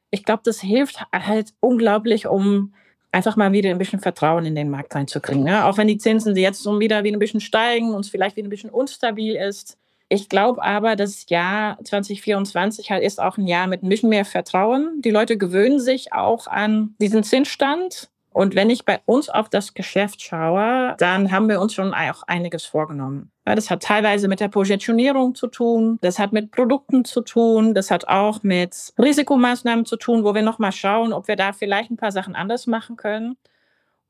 Ich 0.09 0.23
glaube, 0.23 0.41
das 0.43 0.59
hilft 0.59 0.99
halt 1.13 1.53
unglaublich, 1.59 2.25
um 2.27 2.73
einfach 3.11 3.35
mal 3.35 3.51
wieder 3.51 3.69
ein 3.69 3.77
bisschen 3.77 3.99
Vertrauen 3.99 4.45
in 4.45 4.55
den 4.55 4.71
Markt 4.71 4.95
reinzukriegen. 4.95 5.45
Ja. 5.45 5.69
Auch 5.69 5.77
wenn 5.77 5.87
die 5.87 5.97
Zinsen 5.99 6.35
jetzt 6.35 6.63
so 6.63 6.79
wieder 6.79 7.03
wieder 7.03 7.17
ein 7.17 7.19
bisschen 7.19 7.39
steigen 7.39 7.93
und 7.93 8.01
es 8.01 8.09
vielleicht 8.09 8.35
wieder 8.35 8.47
ein 8.47 8.49
bisschen 8.49 8.71
unstabil 8.71 9.35
ist. 9.35 9.77
Ich 10.13 10.27
glaube 10.27 10.61
aber, 10.61 10.97
das 10.97 11.27
Jahr 11.29 11.77
2024 11.85 12.91
halt 12.91 13.01
ist 13.01 13.21
auch 13.21 13.37
ein 13.37 13.47
Jahr 13.47 13.67
mit 13.67 13.81
ein 13.81 13.87
bisschen 13.87 14.09
mehr 14.09 14.25
Vertrauen. 14.25 15.01
Die 15.01 15.09
Leute 15.09 15.37
gewöhnen 15.37 15.79
sich 15.79 16.11
auch 16.11 16.47
an 16.47 16.95
diesen 16.99 17.23
Zinsstand. 17.23 18.09
Und 18.33 18.53
wenn 18.53 18.69
ich 18.69 18.83
bei 18.83 18.99
uns 19.05 19.29
auf 19.29 19.47
das 19.47 19.73
Geschäft 19.73 20.21
schaue, 20.21 20.95
dann 20.97 21.31
haben 21.31 21.47
wir 21.47 21.61
uns 21.61 21.73
schon 21.73 21.93
auch 21.93 22.23
einiges 22.27 22.65
vorgenommen. 22.65 23.31
Das 23.45 23.71
hat 23.71 23.83
teilweise 23.83 24.27
mit 24.27 24.41
der 24.41 24.49
Positionierung 24.49 25.33
zu 25.33 25.47
tun, 25.47 25.97
das 26.01 26.19
hat 26.19 26.33
mit 26.33 26.51
Produkten 26.51 27.05
zu 27.05 27.21
tun, 27.21 27.73
das 27.73 27.89
hat 27.89 28.09
auch 28.09 28.43
mit 28.43 28.93
Risikomaßnahmen 28.97 29.85
zu 29.85 29.95
tun, 29.95 30.25
wo 30.25 30.35
wir 30.35 30.41
nochmal 30.41 30.73
schauen, 30.73 31.13
ob 31.13 31.29
wir 31.29 31.37
da 31.37 31.53
vielleicht 31.53 31.89
ein 31.89 31.97
paar 31.97 32.11
Sachen 32.11 32.35
anders 32.35 32.67
machen 32.67 32.97
können. 32.97 33.37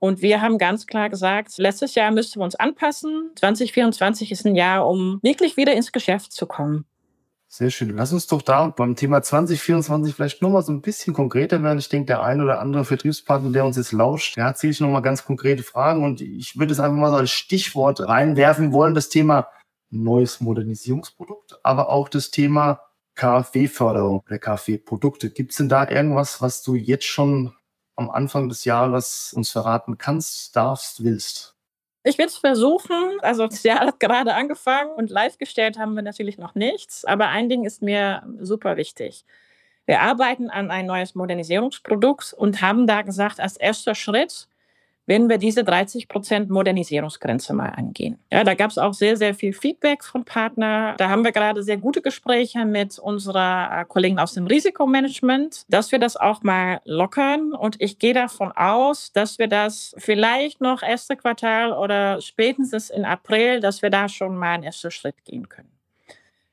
Und 0.02 0.24
wir 0.24 0.42
haben 0.42 0.58
ganz 0.58 0.88
klar 0.88 1.12
gesagt, 1.12 1.60
letztes 1.60 1.94
Jahr 1.94 2.10
müssten 2.12 2.40
wir 2.40 2.44
uns 2.44 2.56
anpassen. 2.56 3.30
2024 3.36 4.32
ist 4.32 4.48
ein 4.48 4.56
Jahr, 4.56 4.88
um 4.88 5.20
wirklich 5.22 5.58
wieder 5.58 5.74
ins 5.74 5.92
Geschäft 5.92 6.32
zu 6.32 6.48
kommen. 6.48 6.86
Sehr 7.48 7.70
schön. 7.70 7.96
Lass 7.96 8.12
uns 8.12 8.26
doch 8.26 8.42
da 8.42 8.70
beim 8.70 8.96
Thema 8.96 9.22
2024 9.22 10.16
vielleicht 10.16 10.42
nochmal 10.42 10.64
so 10.64 10.72
ein 10.72 10.82
bisschen 10.82 11.14
konkreter 11.14 11.62
werden. 11.62 11.78
Ich 11.78 11.90
denke, 11.90 12.08
der 12.08 12.24
ein 12.24 12.42
oder 12.42 12.60
andere 12.60 12.84
Vertriebspartner, 12.84 13.52
der 13.52 13.64
uns 13.64 13.78
jetzt 13.78 13.92
lauscht, 13.92 14.38
der 14.38 14.46
hat 14.46 14.58
sicherlich 14.58 14.80
nochmal 14.80 15.04
ganz 15.04 15.24
konkrete 15.24 15.62
Fragen. 15.62 16.04
Und 16.04 16.20
ich 16.20 16.58
würde 16.58 16.74
es 16.74 16.80
einfach 16.80 16.98
mal 16.98 17.12
so 17.12 17.18
als 17.18 17.30
Stichwort 17.30 18.00
reinwerfen 18.00 18.74
wollen, 18.74 18.96
das 18.96 19.10
Thema 19.10 19.50
neues 19.92 20.42
Modernisierungsprodukt, 20.42 21.60
aber 21.62 21.90
auch 21.90 22.10
das 22.10 22.32
Thema 22.32 22.82
KfW-Förderung 23.14 24.24
der 24.28 24.40
KfW-Produkte. 24.40 25.30
Gibt 25.30 25.52
es 25.52 25.58
denn 25.58 25.70
da 25.70 25.88
irgendwas, 25.88 26.42
was 26.42 26.64
du 26.64 26.74
jetzt 26.74 27.06
schon 27.06 27.54
am 28.02 28.10
Anfang 28.12 28.50
des 28.50 28.66
Jahres 28.66 29.34
uns 29.34 29.52
verraten 29.52 29.98
kannst, 29.98 30.56
darfst, 30.56 31.04
willst? 31.04 31.56
Ich 32.04 32.18
will 32.18 32.26
es 32.26 32.38
versuchen. 32.38 33.20
Also 33.22 33.48
das 33.48 33.64
Jahr 33.64 33.80
hat 33.80 34.00
gerade 34.00 34.34
angefangen 34.34 34.92
und 34.92 35.10
live 35.10 35.38
gestellt 35.38 35.78
haben 35.78 35.94
wir 35.94 36.02
natürlich 36.02 36.38
noch 36.38 36.56
nichts. 36.56 37.06
Aber 37.06 37.28
ein 37.28 37.48
Ding 37.48 37.64
ist 37.64 37.82
mir 37.82 38.24
super 38.40 38.76
wichtig. 38.78 39.24
Wir 39.86 40.02
arbeiten 40.02 40.50
an 40.50 40.72
ein 40.72 40.86
neues 40.86 41.16
Modernisierungsprodukt 41.16 42.34
und 42.34 42.62
haben 42.62 42.88
da 42.88 43.02
gesagt, 43.02 43.40
als 43.40 43.58
erster 43.58 43.94
Schritt 43.96 44.48
wenn 45.06 45.30
wir 45.30 45.38
diese 45.38 45.64
30 45.64 46.08
Prozent 46.08 46.50
Modernisierungsgrenze 46.50 47.54
mal 47.54 47.70
angehen. 47.70 48.20
Ja, 48.32 48.44
da 48.44 48.54
gab 48.54 48.72
es 48.72 48.78
auch 48.78 48.94
sehr, 48.94 49.18
sehr 49.18 49.34
viel 49.34 49.54
Feedback 49.54 50.04
von 50.04 50.24
Partnern. 50.26 50.96
Da 50.98 51.10
haben 51.10 51.24
wir 51.24 51.32
gerade 51.32 51.64
sehr 51.64 51.78
gute 51.78 52.02
Gespräche 52.02 52.66
mit 52.66 53.00
unserer 53.00 53.82
äh, 53.82 53.86
Kollegen 53.86 54.20
aus 54.20 54.34
dem 54.34 54.48
Risikomanagement, 54.48 55.66
dass 55.70 55.92
wir 55.92 56.00
das 56.00 56.18
auch 56.18 56.44
mal 56.44 56.82
lockern. 56.86 57.54
Und 57.54 57.82
ich 57.82 58.00
gehe 58.00 58.14
davon 58.14 58.52
aus, 58.52 59.12
dass 59.12 59.40
wir 59.40 59.48
das 59.48 59.96
vielleicht 59.98 60.62
noch 60.62 60.84
erste 60.84 61.16
Quartal 61.16 61.74
oder 61.74 62.22
spätestens 62.22 62.90
in 62.90 63.06
April, 63.06 63.60
dass 63.60 63.82
wir 63.82 63.90
da 63.90 64.08
schon 64.08 64.38
mal 64.38 64.54
einen 64.54 64.64
ersten 64.64 64.92
Schritt 64.92 65.26
gehen 65.26 65.50
können. 65.50 65.71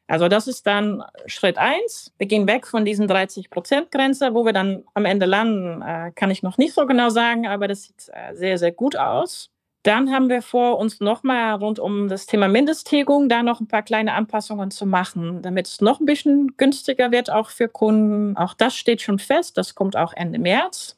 Also 0.09 0.29
das 0.29 0.49
ist 0.49 0.67
dann 0.67 1.05
Schritt 1.27 1.59
eins. 1.59 2.13
Wir 2.17 2.27
gehen 2.27 2.49
weg 2.49 2.67
von 2.67 2.85
diesen 2.85 3.09
30-Prozent-Grenze. 3.09 4.35
Wo 4.35 4.45
wir 4.45 4.55
dann 4.55 4.85
am 4.95 5.05
Ende 5.05 5.27
landen, 5.27 5.83
äh, 5.83 6.11
kann 6.15 6.31
ich 6.31 6.43
noch 6.43 6.59
nicht 6.59 6.75
so 6.75 6.87
genau 6.87 7.11
sagen, 7.11 7.47
aber 7.47 7.69
das 7.69 7.85
sieht 7.85 8.11
äh, 8.13 8.35
sehr, 8.35 8.59
sehr 8.59 8.73
gut 8.73 8.97
aus. 8.97 9.51
Dann 9.85 10.11
haben 10.11 10.29
wir 10.29 10.43
vor, 10.43 10.79
uns 10.79 11.01
nochmal 11.01 11.55
rund 11.55 11.79
um 11.79 12.09
das 12.09 12.27
Thema 12.27 12.49
Mindesttilgung 12.49 13.29
da 13.29 13.43
noch 13.43 13.61
ein 13.61 13.69
paar 13.69 13.83
kleine 13.83 14.15
Anpassungen 14.15 14.71
zu 14.71 14.87
machen, 14.87 15.41
damit 15.43 15.69
es 15.69 15.81
noch 15.81 16.01
ein 16.01 16.07
bisschen 16.07 16.57
günstiger 16.57 17.13
wird, 17.13 17.31
auch 17.31 17.51
für 17.51 17.69
Kunden. 17.69 18.37
Auch 18.37 18.55
das 18.55 18.77
steht 18.77 19.03
schon 19.03 19.19
fest. 19.19 19.57
Das 19.57 19.75
kommt 19.75 19.97
auch 19.97 20.13
Ende 20.15 20.39
März. 20.39 20.98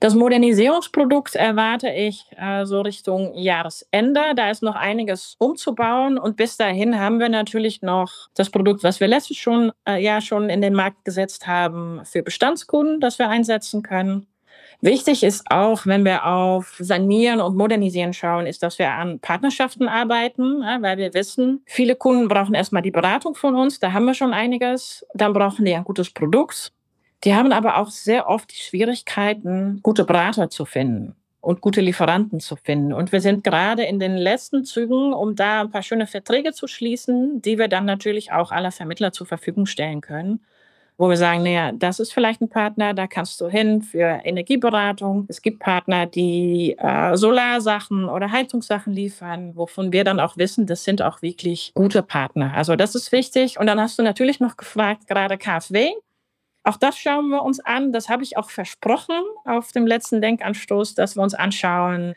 Das 0.00 0.14
Modernisierungsprodukt 0.14 1.34
erwarte 1.34 1.90
ich 1.90 2.24
äh, 2.38 2.64
so 2.64 2.80
Richtung 2.80 3.34
Jahresende. 3.34 4.34
Da 4.34 4.50
ist 4.50 4.62
noch 4.62 4.74
einiges 4.74 5.36
umzubauen 5.38 6.16
und 6.16 6.38
bis 6.38 6.56
dahin 6.56 6.98
haben 6.98 7.20
wir 7.20 7.28
natürlich 7.28 7.82
noch 7.82 8.10
das 8.34 8.48
Produkt, 8.48 8.82
was 8.82 8.98
wir 8.98 9.08
letztes 9.08 9.36
schon, 9.36 9.72
äh, 9.86 10.02
Jahr 10.02 10.22
schon 10.22 10.48
in 10.48 10.62
den 10.62 10.72
Markt 10.72 11.04
gesetzt 11.04 11.46
haben, 11.46 12.00
für 12.06 12.22
Bestandskunden, 12.22 13.00
das 13.00 13.18
wir 13.18 13.28
einsetzen 13.28 13.82
können. 13.82 14.26
Wichtig 14.80 15.22
ist 15.22 15.50
auch, 15.50 15.84
wenn 15.84 16.06
wir 16.06 16.24
auf 16.24 16.76
Sanieren 16.78 17.42
und 17.42 17.54
Modernisieren 17.54 18.14
schauen, 18.14 18.46
ist, 18.46 18.62
dass 18.62 18.78
wir 18.78 18.90
an 18.92 19.20
Partnerschaften 19.20 19.86
arbeiten, 19.86 20.62
weil 20.80 20.96
wir 20.96 21.12
wissen, 21.12 21.62
viele 21.66 21.94
Kunden 21.94 22.28
brauchen 22.28 22.54
erstmal 22.54 22.80
die 22.80 22.90
Beratung 22.90 23.34
von 23.34 23.54
uns, 23.54 23.78
da 23.78 23.92
haben 23.92 24.06
wir 24.06 24.14
schon 24.14 24.32
einiges. 24.32 25.04
Dann 25.12 25.34
brauchen 25.34 25.66
die 25.66 25.74
ein 25.74 25.84
gutes 25.84 26.10
Produkt 26.10 26.72
die 27.24 27.34
haben 27.34 27.52
aber 27.52 27.76
auch 27.76 27.90
sehr 27.90 28.28
oft 28.28 28.50
die 28.50 28.62
Schwierigkeiten, 28.62 29.80
gute 29.82 30.04
Berater 30.04 30.50
zu 30.50 30.64
finden 30.64 31.14
und 31.40 31.60
gute 31.60 31.80
Lieferanten 31.80 32.40
zu 32.40 32.56
finden. 32.56 32.92
Und 32.92 33.12
wir 33.12 33.20
sind 33.20 33.44
gerade 33.44 33.84
in 33.84 33.98
den 33.98 34.16
letzten 34.16 34.64
Zügen, 34.64 35.12
um 35.12 35.34
da 35.36 35.62
ein 35.62 35.70
paar 35.70 35.82
schöne 35.82 36.06
Verträge 36.06 36.52
zu 36.52 36.66
schließen, 36.66 37.40
die 37.42 37.58
wir 37.58 37.68
dann 37.68 37.84
natürlich 37.84 38.32
auch 38.32 38.52
aller 38.52 38.72
Vermittler 38.72 39.12
zur 39.12 39.26
Verfügung 39.26 39.66
stellen 39.66 40.00
können. 40.00 40.40
Wo 40.98 41.08
wir 41.08 41.16
sagen, 41.16 41.42
naja, 41.42 41.72
das 41.72 41.98
ist 41.98 42.12
vielleicht 42.12 42.42
ein 42.42 42.50
Partner, 42.50 42.92
da 42.92 43.06
kannst 43.06 43.40
du 43.40 43.48
hin 43.48 43.80
für 43.80 44.20
Energieberatung. 44.22 45.24
Es 45.28 45.40
gibt 45.40 45.60
Partner, 45.60 46.04
die 46.04 46.76
äh, 46.78 47.16
Solarsachen 47.16 48.06
oder 48.06 48.30
Heizungssachen 48.30 48.92
liefern, 48.92 49.56
wovon 49.56 49.94
wir 49.94 50.04
dann 50.04 50.20
auch 50.20 50.36
wissen, 50.36 50.66
das 50.66 50.84
sind 50.84 51.00
auch 51.00 51.22
wirklich 51.22 51.72
gute 51.74 52.02
Partner. 52.02 52.52
Also 52.54 52.76
das 52.76 52.94
ist 52.94 53.12
wichtig. 53.12 53.58
Und 53.58 53.66
dann 53.66 53.80
hast 53.80 53.98
du 53.98 54.02
natürlich 54.02 54.40
noch 54.40 54.58
gefragt, 54.58 55.06
gerade 55.06 55.38
KfW. 55.38 55.92
Auch 56.62 56.76
das 56.76 56.98
schauen 56.98 57.28
wir 57.28 57.42
uns 57.42 57.60
an. 57.60 57.92
Das 57.92 58.08
habe 58.08 58.22
ich 58.22 58.36
auch 58.36 58.50
versprochen 58.50 59.16
auf 59.44 59.72
dem 59.72 59.86
letzten 59.86 60.20
Denkanstoß, 60.20 60.94
dass 60.94 61.16
wir 61.16 61.22
uns 61.22 61.34
anschauen, 61.34 62.14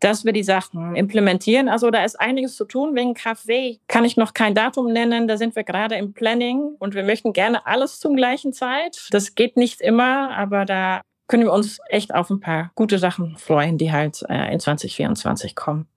dass 0.00 0.24
wir 0.24 0.32
die 0.32 0.42
Sachen 0.42 0.94
implementieren. 0.94 1.68
Also 1.68 1.90
da 1.90 2.04
ist 2.04 2.20
einiges 2.20 2.56
zu 2.56 2.66
tun. 2.66 2.94
Wegen 2.94 3.14
KfW 3.14 3.78
kann 3.88 4.04
ich 4.04 4.16
noch 4.16 4.34
kein 4.34 4.54
Datum 4.54 4.92
nennen. 4.92 5.26
Da 5.26 5.38
sind 5.38 5.56
wir 5.56 5.64
gerade 5.64 5.94
im 5.94 6.12
Planning 6.12 6.76
und 6.78 6.94
wir 6.94 7.04
möchten 7.04 7.32
gerne 7.32 7.66
alles 7.66 7.98
zum 7.98 8.16
gleichen 8.16 8.52
Zeit. 8.52 9.08
Das 9.10 9.34
geht 9.34 9.56
nicht 9.56 9.80
immer, 9.80 10.36
aber 10.36 10.66
da 10.66 11.00
können 11.28 11.44
wir 11.44 11.52
uns 11.52 11.78
echt 11.88 12.14
auf 12.14 12.30
ein 12.30 12.40
paar 12.40 12.70
gute 12.74 12.98
Sachen 12.98 13.36
freuen, 13.38 13.78
die 13.78 13.92
halt 13.92 14.22
äh, 14.28 14.52
in 14.52 14.60
2024 14.60 15.56
kommen. 15.56 15.88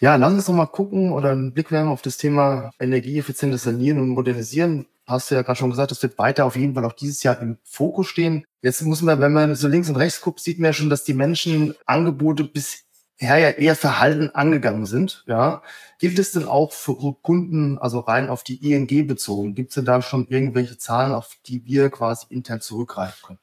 Ja, 0.00 0.14
lass 0.14 0.32
uns 0.32 0.48
noch 0.48 0.54
mal 0.54 0.66
gucken 0.66 1.12
oder 1.12 1.32
einen 1.32 1.52
Blick 1.52 1.72
werfen 1.72 1.90
auf 1.90 2.02
das 2.02 2.16
Thema 2.16 2.70
energieeffizientes 2.78 3.64
Sanieren 3.64 3.98
und 3.98 4.10
Modernisieren 4.10 4.86
hast 5.08 5.30
du 5.30 5.34
ja 5.34 5.42
gerade 5.42 5.58
schon 5.58 5.70
gesagt, 5.70 5.90
das 5.90 6.02
wird 6.02 6.18
weiter 6.18 6.44
auf 6.44 6.56
jeden 6.56 6.74
Fall 6.74 6.84
auch 6.84 6.92
dieses 6.92 7.22
Jahr 7.22 7.40
im 7.40 7.58
Fokus 7.64 8.06
stehen. 8.08 8.44
Jetzt 8.62 8.82
muss 8.82 9.02
man, 9.02 9.20
wenn 9.20 9.32
man 9.32 9.54
so 9.54 9.68
links 9.68 9.88
und 9.88 9.96
rechts 9.96 10.20
guckt, 10.20 10.40
sieht 10.40 10.58
man 10.58 10.66
ja 10.66 10.72
schon, 10.72 10.90
dass 10.90 11.04
die 11.04 11.14
Menschen 11.14 11.74
Angebote 11.86 12.44
bisher 12.44 13.38
ja 13.38 13.50
eher 13.50 13.74
verhalten 13.74 14.30
angegangen 14.30 14.86
sind. 14.86 15.24
Ja, 15.26 15.62
gilt 15.98 16.18
es 16.18 16.32
denn 16.32 16.44
auch 16.44 16.72
für 16.72 16.96
Kunden, 17.22 17.78
also 17.78 18.00
rein 18.00 18.28
auf 18.28 18.44
die 18.44 18.72
ING 18.72 19.06
bezogen? 19.06 19.54
Gibt 19.54 19.70
es 19.70 19.76
denn 19.76 19.84
da 19.84 20.02
schon 20.02 20.26
irgendwelche 20.28 20.78
Zahlen, 20.78 21.12
auf 21.12 21.36
die 21.46 21.64
wir 21.64 21.90
quasi 21.90 22.26
intern 22.30 22.60
zurückgreifen 22.60 23.26
können? 23.26 23.38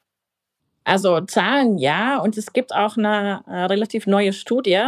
Also 0.83 1.19
Zahlen 1.21 1.79
ja, 1.79 2.19
und 2.19 2.37
es 2.37 2.53
gibt 2.53 2.73
auch 2.73 2.95
eine 2.95 3.43
äh, 3.47 3.63
relativ 3.65 4.05
neue 4.05 4.33
Studie, 4.33 4.83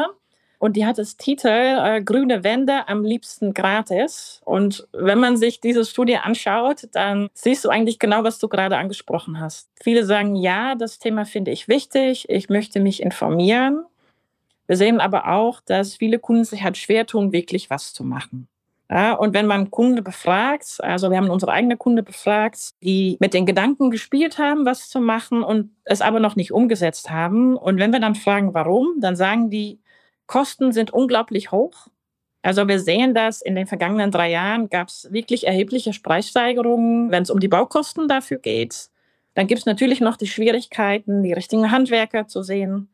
und 0.60 0.76
die 0.76 0.86
hat 0.86 0.98
das 0.98 1.18
Titel 1.18 1.48
äh, 1.48 2.02
Grüne 2.02 2.44
Wände 2.44 2.88
am 2.88 3.04
liebsten 3.04 3.54
gratis. 3.54 4.42
Und 4.44 4.88
wenn 4.92 5.20
man 5.20 5.38
sich 5.38 5.62
diese 5.62 5.86
Studie 5.86 6.18
anschaut, 6.18 6.88
dann 6.94 7.30
siehst 7.34 7.64
du 7.64 7.70
eigentlich 7.70 8.00
genau, 8.00 8.24
was 8.24 8.40
du 8.40 8.48
gerade 8.48 8.78
angesprochen 8.78 9.40
hast. 9.40 9.70
Viele 9.82 10.06
sagen, 10.06 10.36
ja, 10.36 10.76
das 10.76 10.98
Thema 10.98 11.26
finde 11.26 11.52
ich 11.52 11.68
wichtig, 11.68 12.28
ich 12.30 12.50
möchte 12.50 12.80
mich 12.80 13.04
informieren. 13.04 13.84
Wir 14.66 14.78
sehen 14.78 15.00
aber 15.00 15.30
auch, 15.30 15.62
dass 15.62 15.96
viele 15.96 16.20
Kunden 16.20 16.44
sich 16.44 16.64
halt 16.64 16.78
schwer 16.78 17.06
tun, 17.06 17.32
wirklich 17.32 17.70
was 17.70 17.94
zu 17.94 18.04
machen. 18.04 18.48
Ja, 18.90 19.14
und 19.14 19.34
wenn 19.34 19.48
man 19.48 19.70
Kunde 19.70 20.02
befragt, 20.02 20.78
also 20.80 21.12
wir 21.12 21.18
haben 21.18 21.30
unsere 21.30 21.52
eigene 21.52 21.76
Kunde 21.76 22.04
befragt, 22.04 22.72
die 22.82 23.18
mit 23.20 23.34
den 23.34 23.46
Gedanken 23.46 23.92
gespielt 23.92 24.38
haben, 24.38 24.66
was 24.66 24.90
zu 24.90 25.02
machen 25.02 25.44
und 25.44 25.72
es 25.84 26.02
aber 26.02 26.22
noch 26.22 26.38
nicht 26.38 26.54
umgesetzt 26.54 27.10
haben. 27.10 27.58
Und 27.58 27.80
wenn 27.80 27.92
wir 27.92 28.00
dann 28.00 28.16
fragen, 28.16 28.54
warum, 28.54 29.00
dann 29.02 29.18
sagen 29.18 29.50
die, 29.50 29.80
Kosten 30.28 30.72
sind 30.72 30.92
unglaublich 30.92 31.52
hoch. 31.52 31.88
Also 32.42 32.68
wir 32.68 32.80
sehen 32.80 33.14
das 33.14 33.42
in 33.42 33.56
den 33.56 33.68
vergangenen 33.68 34.12
drei 34.12 34.30
Jahren 34.30 34.70
gab 34.70 34.90
es 34.90 35.12
wirklich 35.12 35.48
erhebliche 35.48 35.92
Preissteigerungen, 36.02 37.12
wenn 37.12 37.24
es 37.24 37.30
um 37.30 37.40
die 37.40 37.48
Baukosten 37.48 38.08
dafür 38.08 38.38
geht. 38.38 38.90
Dann 39.34 39.48
gibt 39.48 39.60
es 39.60 39.66
natürlich 39.66 40.02
noch 40.02 40.18
die 40.18 40.28
Schwierigkeiten, 40.28 41.24
die 41.24 41.34
richtigen 41.34 41.72
Handwerker 41.72 42.28
zu 42.28 42.44
sehen. 42.44 42.90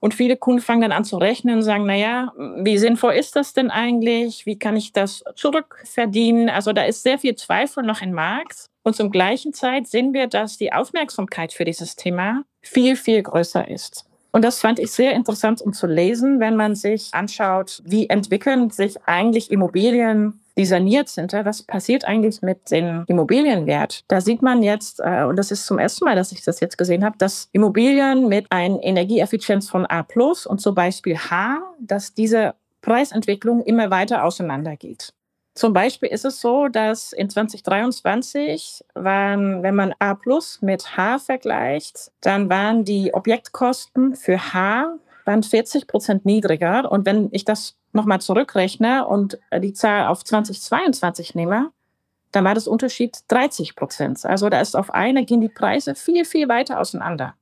Und 0.00 0.14
viele 0.14 0.36
Kunden 0.36 0.62
fangen 0.62 0.80
dann 0.80 0.92
an 0.92 1.04
zu 1.04 1.18
rechnen 1.18 1.56
und 1.56 1.62
sagen, 1.62 1.84
naja, 1.84 2.32
wie 2.56 2.78
sinnvoll 2.78 3.12
ist 3.12 3.36
das 3.36 3.52
denn 3.52 3.70
eigentlich? 3.70 4.46
Wie 4.46 4.58
kann 4.58 4.76
ich 4.76 4.92
das 4.92 5.22
zurückverdienen? 5.36 6.48
Also 6.48 6.72
da 6.72 6.84
ist 6.84 7.02
sehr 7.02 7.18
viel 7.18 7.34
Zweifel 7.36 7.84
noch 7.84 8.00
im 8.00 8.12
Markt. 8.12 8.66
Und 8.82 8.96
zum 8.96 9.10
gleichen 9.10 9.52
Zeit 9.52 9.86
sehen 9.86 10.14
wir, 10.14 10.26
dass 10.26 10.56
die 10.56 10.72
Aufmerksamkeit 10.72 11.52
für 11.52 11.66
dieses 11.66 11.96
Thema 11.96 12.44
viel, 12.62 12.96
viel 12.96 13.22
größer 13.22 13.68
ist. 13.68 14.09
Und 14.32 14.44
das 14.44 14.60
fand 14.60 14.78
ich 14.78 14.92
sehr 14.92 15.12
interessant, 15.12 15.60
um 15.60 15.72
zu 15.72 15.86
lesen, 15.86 16.40
wenn 16.40 16.56
man 16.56 16.74
sich 16.74 17.10
anschaut, 17.12 17.82
wie 17.84 18.08
entwickeln 18.08 18.70
sich 18.70 18.96
eigentlich 19.06 19.50
Immobilien, 19.50 20.40
die 20.56 20.66
saniert 20.66 21.08
sind. 21.08 21.32
Was 21.32 21.62
passiert 21.62 22.04
eigentlich 22.04 22.42
mit 22.42 22.70
dem 22.70 23.04
Immobilienwert? 23.06 24.04
Da 24.08 24.20
sieht 24.20 24.42
man 24.42 24.62
jetzt, 24.62 25.00
äh, 25.00 25.24
und 25.24 25.36
das 25.36 25.50
ist 25.50 25.66
zum 25.66 25.78
ersten 25.78 26.04
Mal, 26.04 26.16
dass 26.16 26.32
ich 26.32 26.44
das 26.44 26.60
jetzt 26.60 26.78
gesehen 26.78 27.04
habe, 27.04 27.16
dass 27.18 27.48
Immobilien 27.52 28.28
mit 28.28 28.46
einer 28.50 28.82
Energieeffizienz 28.82 29.68
von 29.68 29.86
A 29.86 30.06
und 30.46 30.60
zum 30.60 30.74
Beispiel 30.74 31.16
H, 31.16 31.58
dass 31.80 32.14
diese 32.14 32.54
Preisentwicklung 32.82 33.62
immer 33.62 33.90
weiter 33.90 34.24
auseinandergeht. 34.24 35.12
Zum 35.54 35.72
Beispiel 35.72 36.08
ist 36.08 36.24
es 36.24 36.40
so, 36.40 36.68
dass 36.68 37.12
in 37.12 37.28
2023 37.28 38.84
waren, 38.94 39.62
wenn 39.62 39.74
man 39.74 39.94
A 39.98 40.14
plus 40.14 40.62
mit 40.62 40.96
H 40.96 41.18
vergleicht, 41.18 42.12
dann 42.20 42.48
waren 42.48 42.84
die 42.84 43.12
Objektkosten 43.12 44.14
für 44.14 44.52
H 44.52 44.98
waren 45.26 45.42
40 45.42 45.86
Prozent 45.86 46.24
niedriger. 46.24 46.90
Und 46.90 47.06
wenn 47.06 47.28
ich 47.32 47.44
das 47.44 47.76
nochmal 47.92 48.20
zurückrechne 48.20 49.06
und 49.06 49.38
die 49.56 49.72
Zahl 49.72 50.06
auf 50.06 50.24
2022 50.24 51.34
nehme, 51.34 51.70
dann 52.32 52.44
war 52.44 52.54
das 52.54 52.68
Unterschied 52.68 53.18
30 53.28 53.74
Prozent. 53.74 54.24
Also 54.24 54.48
da 54.48 54.60
ist 54.60 54.76
auf 54.76 54.92
eine 54.92 55.24
gehen 55.24 55.40
die 55.40 55.48
Preise 55.48 55.94
viel, 55.94 56.24
viel 56.24 56.48
weiter 56.48 56.80
auseinander. 56.80 57.34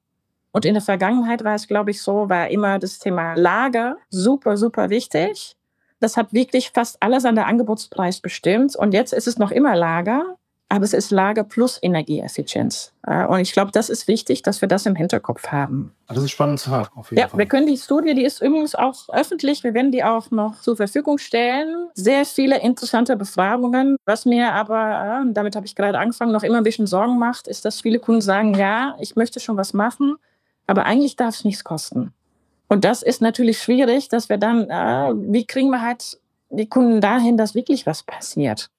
Und 0.52 0.64
in 0.64 0.74
der 0.74 0.82
Vergangenheit 0.82 1.44
war 1.44 1.54
es, 1.54 1.68
glaube 1.68 1.90
ich, 1.90 2.00
so, 2.00 2.28
war 2.28 2.48
immer 2.48 2.78
das 2.78 2.98
Thema 2.98 3.34
Lager 3.34 3.98
super, 4.08 4.56
super 4.56 4.88
wichtig. 4.88 5.57
Das 6.00 6.16
hat 6.16 6.32
wirklich 6.32 6.70
fast 6.70 7.02
alles 7.02 7.24
an 7.24 7.34
der 7.34 7.46
Angebotspreis 7.46 8.20
bestimmt. 8.20 8.76
Und 8.76 8.92
jetzt 8.94 9.12
ist 9.12 9.26
es 9.26 9.38
noch 9.38 9.50
immer 9.50 9.74
Lager, 9.76 10.36
aber 10.70 10.84
es 10.84 10.92
ist 10.92 11.10
Lager 11.10 11.44
plus 11.44 11.78
Energieeffizienz. 11.80 12.92
Und 13.06 13.40
ich 13.40 13.52
glaube, 13.52 13.72
das 13.72 13.88
ist 13.88 14.06
wichtig, 14.06 14.42
dass 14.42 14.60
wir 14.60 14.68
das 14.68 14.84
im 14.84 14.94
Hinterkopf 14.94 15.48
haben. 15.48 15.94
Ah, 16.08 16.14
das 16.14 16.24
ist 16.24 16.30
spannend 16.32 16.60
zu 16.60 16.70
haben. 16.70 16.88
Auf 16.94 17.10
jeden 17.10 17.20
ja, 17.20 17.28
Fall. 17.28 17.38
wir 17.38 17.46
können 17.46 17.66
die 17.66 17.78
Studie, 17.78 18.14
die 18.14 18.24
ist 18.24 18.42
übrigens 18.42 18.74
auch 18.74 19.08
öffentlich. 19.08 19.64
Wir 19.64 19.72
werden 19.72 19.92
die 19.92 20.04
auch 20.04 20.30
noch 20.30 20.60
zur 20.60 20.76
Verfügung 20.76 21.16
stellen. 21.16 21.88
Sehr 21.94 22.26
viele 22.26 22.60
interessante 22.60 23.16
Befragungen. 23.16 23.96
Was 24.04 24.26
mir 24.26 24.52
aber, 24.52 25.24
damit 25.32 25.56
habe 25.56 25.64
ich 25.64 25.74
gerade 25.74 25.98
angefangen, 25.98 26.32
noch 26.32 26.42
immer 26.42 26.58
ein 26.58 26.64
bisschen 26.64 26.86
Sorgen 26.86 27.18
macht, 27.18 27.48
ist, 27.48 27.64
dass 27.64 27.80
viele 27.80 27.98
Kunden 27.98 28.20
sagen, 28.20 28.54
ja, 28.54 28.94
ich 29.00 29.16
möchte 29.16 29.40
schon 29.40 29.56
was 29.56 29.72
machen, 29.72 30.16
aber 30.66 30.84
eigentlich 30.84 31.16
darf 31.16 31.34
es 31.34 31.44
nichts 31.44 31.64
kosten. 31.64 32.12
Und 32.68 32.84
das 32.84 33.02
ist 33.02 33.20
natürlich 33.20 33.62
schwierig, 33.62 34.08
dass 34.08 34.28
wir 34.28 34.38
dann, 34.38 34.68
äh, 34.68 35.14
wie 35.32 35.46
kriegen 35.46 35.70
wir 35.70 35.82
halt 35.82 36.20
die 36.50 36.68
Kunden 36.68 37.00
dahin, 37.00 37.36
dass 37.36 37.54
wirklich 37.54 37.86
was 37.86 38.02
passiert? 38.02 38.70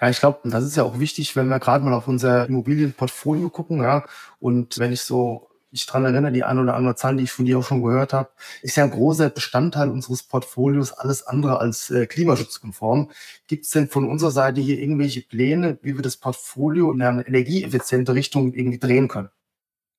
Ja, 0.00 0.10
ich 0.10 0.20
glaube, 0.20 0.40
das 0.44 0.64
ist 0.64 0.76
ja 0.76 0.84
auch 0.84 0.98
wichtig, 0.98 1.34
wenn 1.36 1.48
wir 1.48 1.58
gerade 1.58 1.84
mal 1.84 1.94
auf 1.94 2.06
unser 2.06 2.46
Immobilienportfolio 2.46 3.48
gucken, 3.48 3.82
ja. 3.82 4.04
Und 4.38 4.78
wenn 4.78 4.92
ich 4.92 5.02
so 5.02 5.48
mich 5.70 5.86
dran 5.86 6.04
erinnere, 6.04 6.32
die 6.32 6.44
eine 6.44 6.60
oder 6.60 6.74
andere 6.74 6.94
Zahl, 6.94 7.16
die 7.16 7.24
ich 7.24 7.32
von 7.32 7.44
dir 7.44 7.58
auch 7.58 7.64
schon 7.64 7.82
gehört 7.82 8.12
habe, 8.12 8.30
ist 8.62 8.76
ja 8.76 8.84
ein 8.84 8.90
großer 8.90 9.30
Bestandteil 9.30 9.90
unseres 9.90 10.22
Portfolios, 10.22 10.92
alles 10.92 11.26
andere 11.26 11.60
als 11.60 11.90
äh, 11.90 12.06
klimaschutzkonform. 12.06 13.10
Gibt 13.46 13.64
es 13.64 13.70
denn 13.70 13.88
von 13.88 14.08
unserer 14.08 14.30
Seite 14.30 14.60
hier 14.60 14.78
irgendwelche 14.78 15.22
Pläne, 15.22 15.78
wie 15.82 15.96
wir 15.96 16.02
das 16.02 16.16
Portfolio 16.16 16.92
in 16.92 17.02
eine 17.02 17.26
energieeffiziente 17.26 18.14
Richtung 18.14 18.54
irgendwie 18.54 18.78
drehen 18.78 19.08
können? 19.08 19.30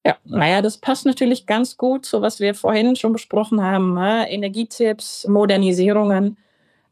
Ja, 0.08 0.16
naja, 0.24 0.62
das 0.62 0.78
passt 0.78 1.06
natürlich 1.06 1.46
ganz 1.48 1.76
gut 1.76 2.06
zu 2.06 2.22
was 2.22 2.40
wir 2.40 2.56
vorhin 2.56 2.96
schon 2.96 3.12
besprochen 3.12 3.62
haben. 3.62 3.94
Ne? 3.94 4.32
Energietipps, 4.32 5.28
Modernisierungen. 5.28 6.38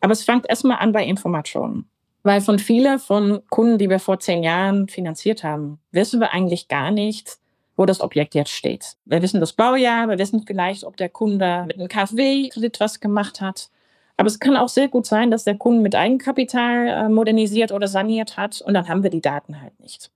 Aber 0.02 0.12
es 0.12 0.26
fängt 0.26 0.50
erstmal 0.50 0.80
an 0.80 0.92
bei 0.92 1.06
Informationen. 1.06 1.90
Weil 2.24 2.42
von 2.42 2.60
vielen 2.60 3.00
von 3.00 3.42
Kunden, 3.50 3.78
die 3.78 3.90
wir 3.90 4.00
vor 4.00 4.20
zehn 4.20 4.44
Jahren 4.44 4.90
finanziert 4.90 5.46
haben, 5.46 5.80
wissen 5.92 6.20
wir 6.20 6.34
eigentlich 6.34 6.68
gar 6.68 6.92
nicht, 6.92 7.38
wo 7.78 7.86
das 7.86 8.02
Objekt 8.02 8.36
jetzt 8.36 8.52
steht. 8.52 8.98
Wir 9.06 9.22
wissen 9.22 9.40
das 9.40 9.54
Baujahr, 9.54 10.10
wir 10.10 10.20
wissen 10.20 10.44
vielleicht, 10.46 10.84
ob 10.84 10.98
der 10.98 11.08
Kunde 11.08 11.64
mit 11.68 11.80
einem 11.80 11.88
KfW-Kredit 11.88 12.82
was 12.82 13.00
gemacht 13.00 13.40
hat. 13.40 13.70
Aber 14.18 14.28
es 14.28 14.42
kann 14.42 14.58
auch 14.58 14.68
sehr 14.68 14.90
gut 14.90 15.06
sein, 15.06 15.32
dass 15.32 15.46
der 15.46 15.56
Kunde 15.56 15.82
mit 15.82 15.96
Eigenkapital 15.96 16.88
äh, 16.88 17.08
modernisiert 17.08 17.72
oder 17.72 17.88
saniert 17.88 18.36
hat 18.36 18.60
und 18.60 18.74
dann 18.74 18.90
haben 18.90 19.04
wir 19.04 19.10
die 19.10 19.22
Daten 19.22 19.62
halt 19.62 19.80
nicht. 19.80 20.12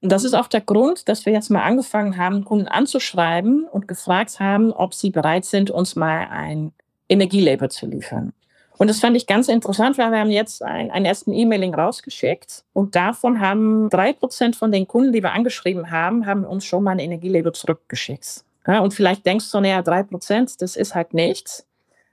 Und 0.00 0.12
das 0.12 0.24
ist 0.24 0.34
auch 0.34 0.46
der 0.46 0.60
Grund, 0.60 1.08
dass 1.08 1.26
wir 1.26 1.32
jetzt 1.32 1.50
mal 1.50 1.62
angefangen 1.62 2.16
haben, 2.16 2.44
Kunden 2.44 2.68
anzuschreiben 2.68 3.64
und 3.64 3.88
gefragt 3.88 4.38
haben, 4.38 4.72
ob 4.72 4.94
sie 4.94 5.10
bereit 5.10 5.44
sind, 5.44 5.70
uns 5.70 5.96
mal 5.96 6.28
ein 6.30 6.72
Energielabel 7.08 7.70
zu 7.70 7.86
liefern. 7.86 8.32
Und 8.78 8.88
das 8.88 9.00
fand 9.00 9.16
ich 9.16 9.26
ganz 9.26 9.48
interessant, 9.48 9.98
weil 9.98 10.12
wir 10.12 10.20
haben 10.20 10.30
jetzt 10.30 10.62
ein, 10.62 10.92
einen 10.92 11.04
ersten 11.04 11.32
E-Mailing 11.32 11.74
rausgeschickt 11.74 12.62
und 12.72 12.94
davon 12.94 13.40
haben 13.40 13.90
drei 13.90 14.12
Prozent 14.12 14.54
von 14.54 14.70
den 14.70 14.86
Kunden, 14.86 15.12
die 15.12 15.22
wir 15.22 15.32
angeschrieben 15.32 15.90
haben, 15.90 16.26
haben 16.26 16.44
uns 16.44 16.64
schon 16.64 16.84
mal 16.84 16.92
ein 16.92 17.00
Energielabel 17.00 17.52
zurückgeschickt. 17.52 18.44
Ja, 18.68 18.78
und 18.78 18.94
vielleicht 18.94 19.26
denkst 19.26 19.50
du, 19.50 19.60
naja, 19.60 19.82
drei 19.82 20.04
Prozent, 20.04 20.62
das 20.62 20.76
ist 20.76 20.94
halt 20.94 21.12
nichts. 21.12 21.66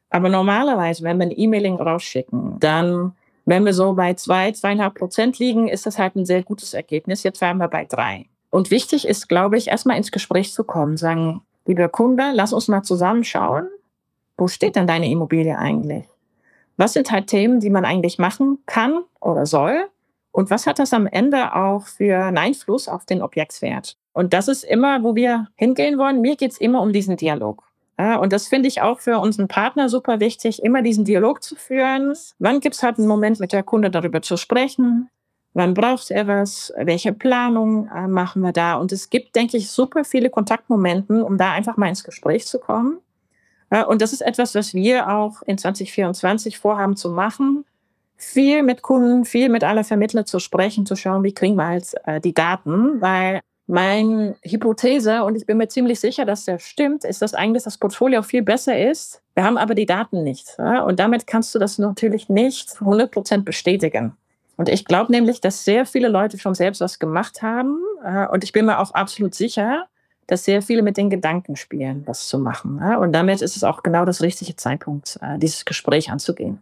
Aber 0.09 0.29
normalerweise, 0.29 1.03
wenn 1.03 1.17
wir 1.17 1.27
ein 1.27 1.37
E-Mailing 1.37 1.75
rausschicken, 1.75 2.59
dann, 2.59 3.13
wenn 3.45 3.65
wir 3.65 3.73
so 3.73 3.93
bei 3.93 4.13
zwei, 4.15 4.51
zweieinhalb 4.51 4.95
Prozent 4.95 5.39
liegen, 5.39 5.67
ist 5.67 5.85
das 5.85 5.97
halt 5.97 6.15
ein 6.15 6.25
sehr 6.25 6.43
gutes 6.43 6.73
Ergebnis. 6.73 7.23
Jetzt 7.23 7.41
wären 7.41 7.57
wir 7.57 7.67
bei 7.67 7.85
drei. 7.85 8.25
Und 8.49 8.71
wichtig 8.71 9.07
ist, 9.07 9.27
glaube 9.29 9.57
ich, 9.57 9.67
erstmal 9.67 9.97
ins 9.97 10.11
Gespräch 10.11 10.53
zu 10.53 10.63
kommen, 10.63 10.97
sagen, 10.97 11.41
lieber 11.65 11.89
Kunde, 11.89 12.31
lass 12.33 12.53
uns 12.53 12.67
mal 12.67 12.83
zusammenschauen. 12.83 13.67
Wo 14.37 14.47
steht 14.47 14.75
denn 14.75 14.87
deine 14.87 15.09
Immobilie 15.09 15.57
eigentlich? 15.57 16.05
was 16.77 16.93
sind 16.93 17.11
halt 17.11 17.27
Themen, 17.27 17.59
die 17.59 17.69
man 17.69 17.85
eigentlich 17.85 18.17
machen 18.17 18.59
kann 18.65 19.03
oder 19.19 19.45
soll? 19.45 19.87
Und 20.31 20.49
was 20.49 20.67
hat 20.67 20.79
das 20.79 20.93
am 20.93 21.07
Ende 21.07 21.55
auch 21.55 21.85
für 21.85 22.25
einen 22.25 22.37
Einfluss 22.37 22.87
auf 22.87 23.05
den 23.05 23.21
Objektswert? 23.21 23.97
Und 24.13 24.33
das 24.33 24.47
ist 24.47 24.63
immer, 24.63 25.03
wo 25.03 25.15
wir 25.15 25.47
hingehen 25.55 25.97
wollen. 25.97 26.21
Mir 26.21 26.35
geht's 26.35 26.57
immer 26.57 26.81
um 26.81 26.91
diesen 26.91 27.15
Dialog. 27.15 27.63
Ja, 27.97 28.17
und 28.17 28.33
das 28.33 28.47
finde 28.47 28.67
ich 28.67 28.81
auch 28.81 28.99
für 28.99 29.19
unseren 29.19 29.47
Partner 29.47 29.87
super 29.87 30.19
wichtig, 30.19 30.61
immer 30.61 30.81
diesen 30.81 31.05
Dialog 31.05 31.41
zu 31.41 31.55
führen. 31.55 32.13
Wann 32.39 32.59
gibt's 32.59 32.83
halt 32.83 32.97
einen 32.97 33.07
Moment 33.07 33.39
mit 33.39 33.53
der 33.53 33.63
Kunde 33.63 33.89
darüber 33.89 34.21
zu 34.21 34.35
sprechen? 34.35 35.09
Wann 35.53 35.73
braucht 35.73 36.11
er 36.11 36.27
was? 36.27 36.73
Welche 36.77 37.13
Planung 37.13 37.87
äh, 37.87 38.07
machen 38.07 38.41
wir 38.41 38.51
da? 38.51 38.75
Und 38.75 38.91
es 38.91 39.09
gibt, 39.09 39.35
denke 39.37 39.55
ich, 39.55 39.71
super 39.71 40.03
viele 40.03 40.29
Kontaktmomente, 40.29 41.23
um 41.23 41.37
da 41.37 41.51
einfach 41.53 41.77
mal 41.77 41.87
ins 41.87 42.03
Gespräch 42.03 42.45
zu 42.45 42.59
kommen. 42.59 42.99
Und 43.87 44.01
das 44.01 44.13
ist 44.13 44.21
etwas, 44.21 44.53
was 44.55 44.73
wir 44.73 45.09
auch 45.09 45.41
in 45.43 45.57
2024 45.57 46.59
vorhaben 46.59 46.95
zu 46.95 47.09
machen. 47.09 47.65
Viel 48.15 48.63
mit 48.63 48.81
Kunden, 48.81 49.25
viel 49.25 49.49
mit 49.49 49.63
aller 49.63 49.83
Vermittler 49.83 50.25
zu 50.25 50.39
sprechen, 50.39 50.85
zu 50.85 50.95
schauen, 50.95 51.23
wie 51.23 51.33
kriegen 51.33 51.55
wir 51.55 51.73
jetzt 51.73 51.95
äh, 52.05 52.21
die 52.21 52.33
Daten, 52.33 53.01
weil 53.01 53.41
meine 53.67 54.35
Hypothese, 54.43 55.23
und 55.23 55.35
ich 55.35 55.45
bin 55.45 55.57
mir 55.57 55.67
ziemlich 55.67 55.99
sicher, 55.99 56.25
dass 56.25 56.45
der 56.45 56.59
stimmt, 56.59 57.03
ist, 57.03 57.21
dass 57.21 57.33
eigentlich 57.33 57.63
das 57.63 57.77
Portfolio 57.77 58.21
viel 58.21 58.43
besser 58.43 58.77
ist. 58.77 59.21
Wir 59.33 59.43
haben 59.43 59.57
aber 59.57 59.75
die 59.75 59.85
Daten 59.85 60.23
nicht. 60.23 60.57
Und 60.59 60.99
damit 60.99 61.25
kannst 61.25 61.53
du 61.55 61.59
das 61.59 61.77
natürlich 61.77 62.29
nicht 62.29 62.69
100% 62.77 63.43
bestätigen. 63.43 64.15
Und 64.57 64.69
ich 64.69 64.85
glaube 64.85 65.11
nämlich, 65.11 65.41
dass 65.41 65.65
sehr 65.65 65.85
viele 65.85 66.07
Leute 66.07 66.37
schon 66.37 66.55
selbst 66.55 66.81
was 66.81 66.99
gemacht 66.99 67.41
haben. 67.41 67.81
Äh, 68.03 68.27
und 68.27 68.43
ich 68.43 68.51
bin 68.51 68.65
mir 68.65 68.79
auch 68.79 68.91
absolut 68.91 69.35
sicher, 69.35 69.87
dass 70.27 70.45
sehr 70.45 70.61
viele 70.61 70.81
mit 70.81 70.97
den 70.97 71.09
Gedanken 71.09 71.55
spielen, 71.55 72.03
was 72.05 72.27
zu 72.27 72.39
machen. 72.39 72.79
Ja? 72.79 72.97
Und 72.97 73.11
damit 73.11 73.41
ist 73.41 73.55
es 73.55 73.63
auch 73.63 73.83
genau 73.83 74.05
das 74.05 74.21
richtige 74.21 74.55
Zeitpunkt, 74.55 75.19
äh, 75.21 75.37
dieses 75.37 75.65
Gespräch 75.65 76.09
anzugehen. 76.09 76.61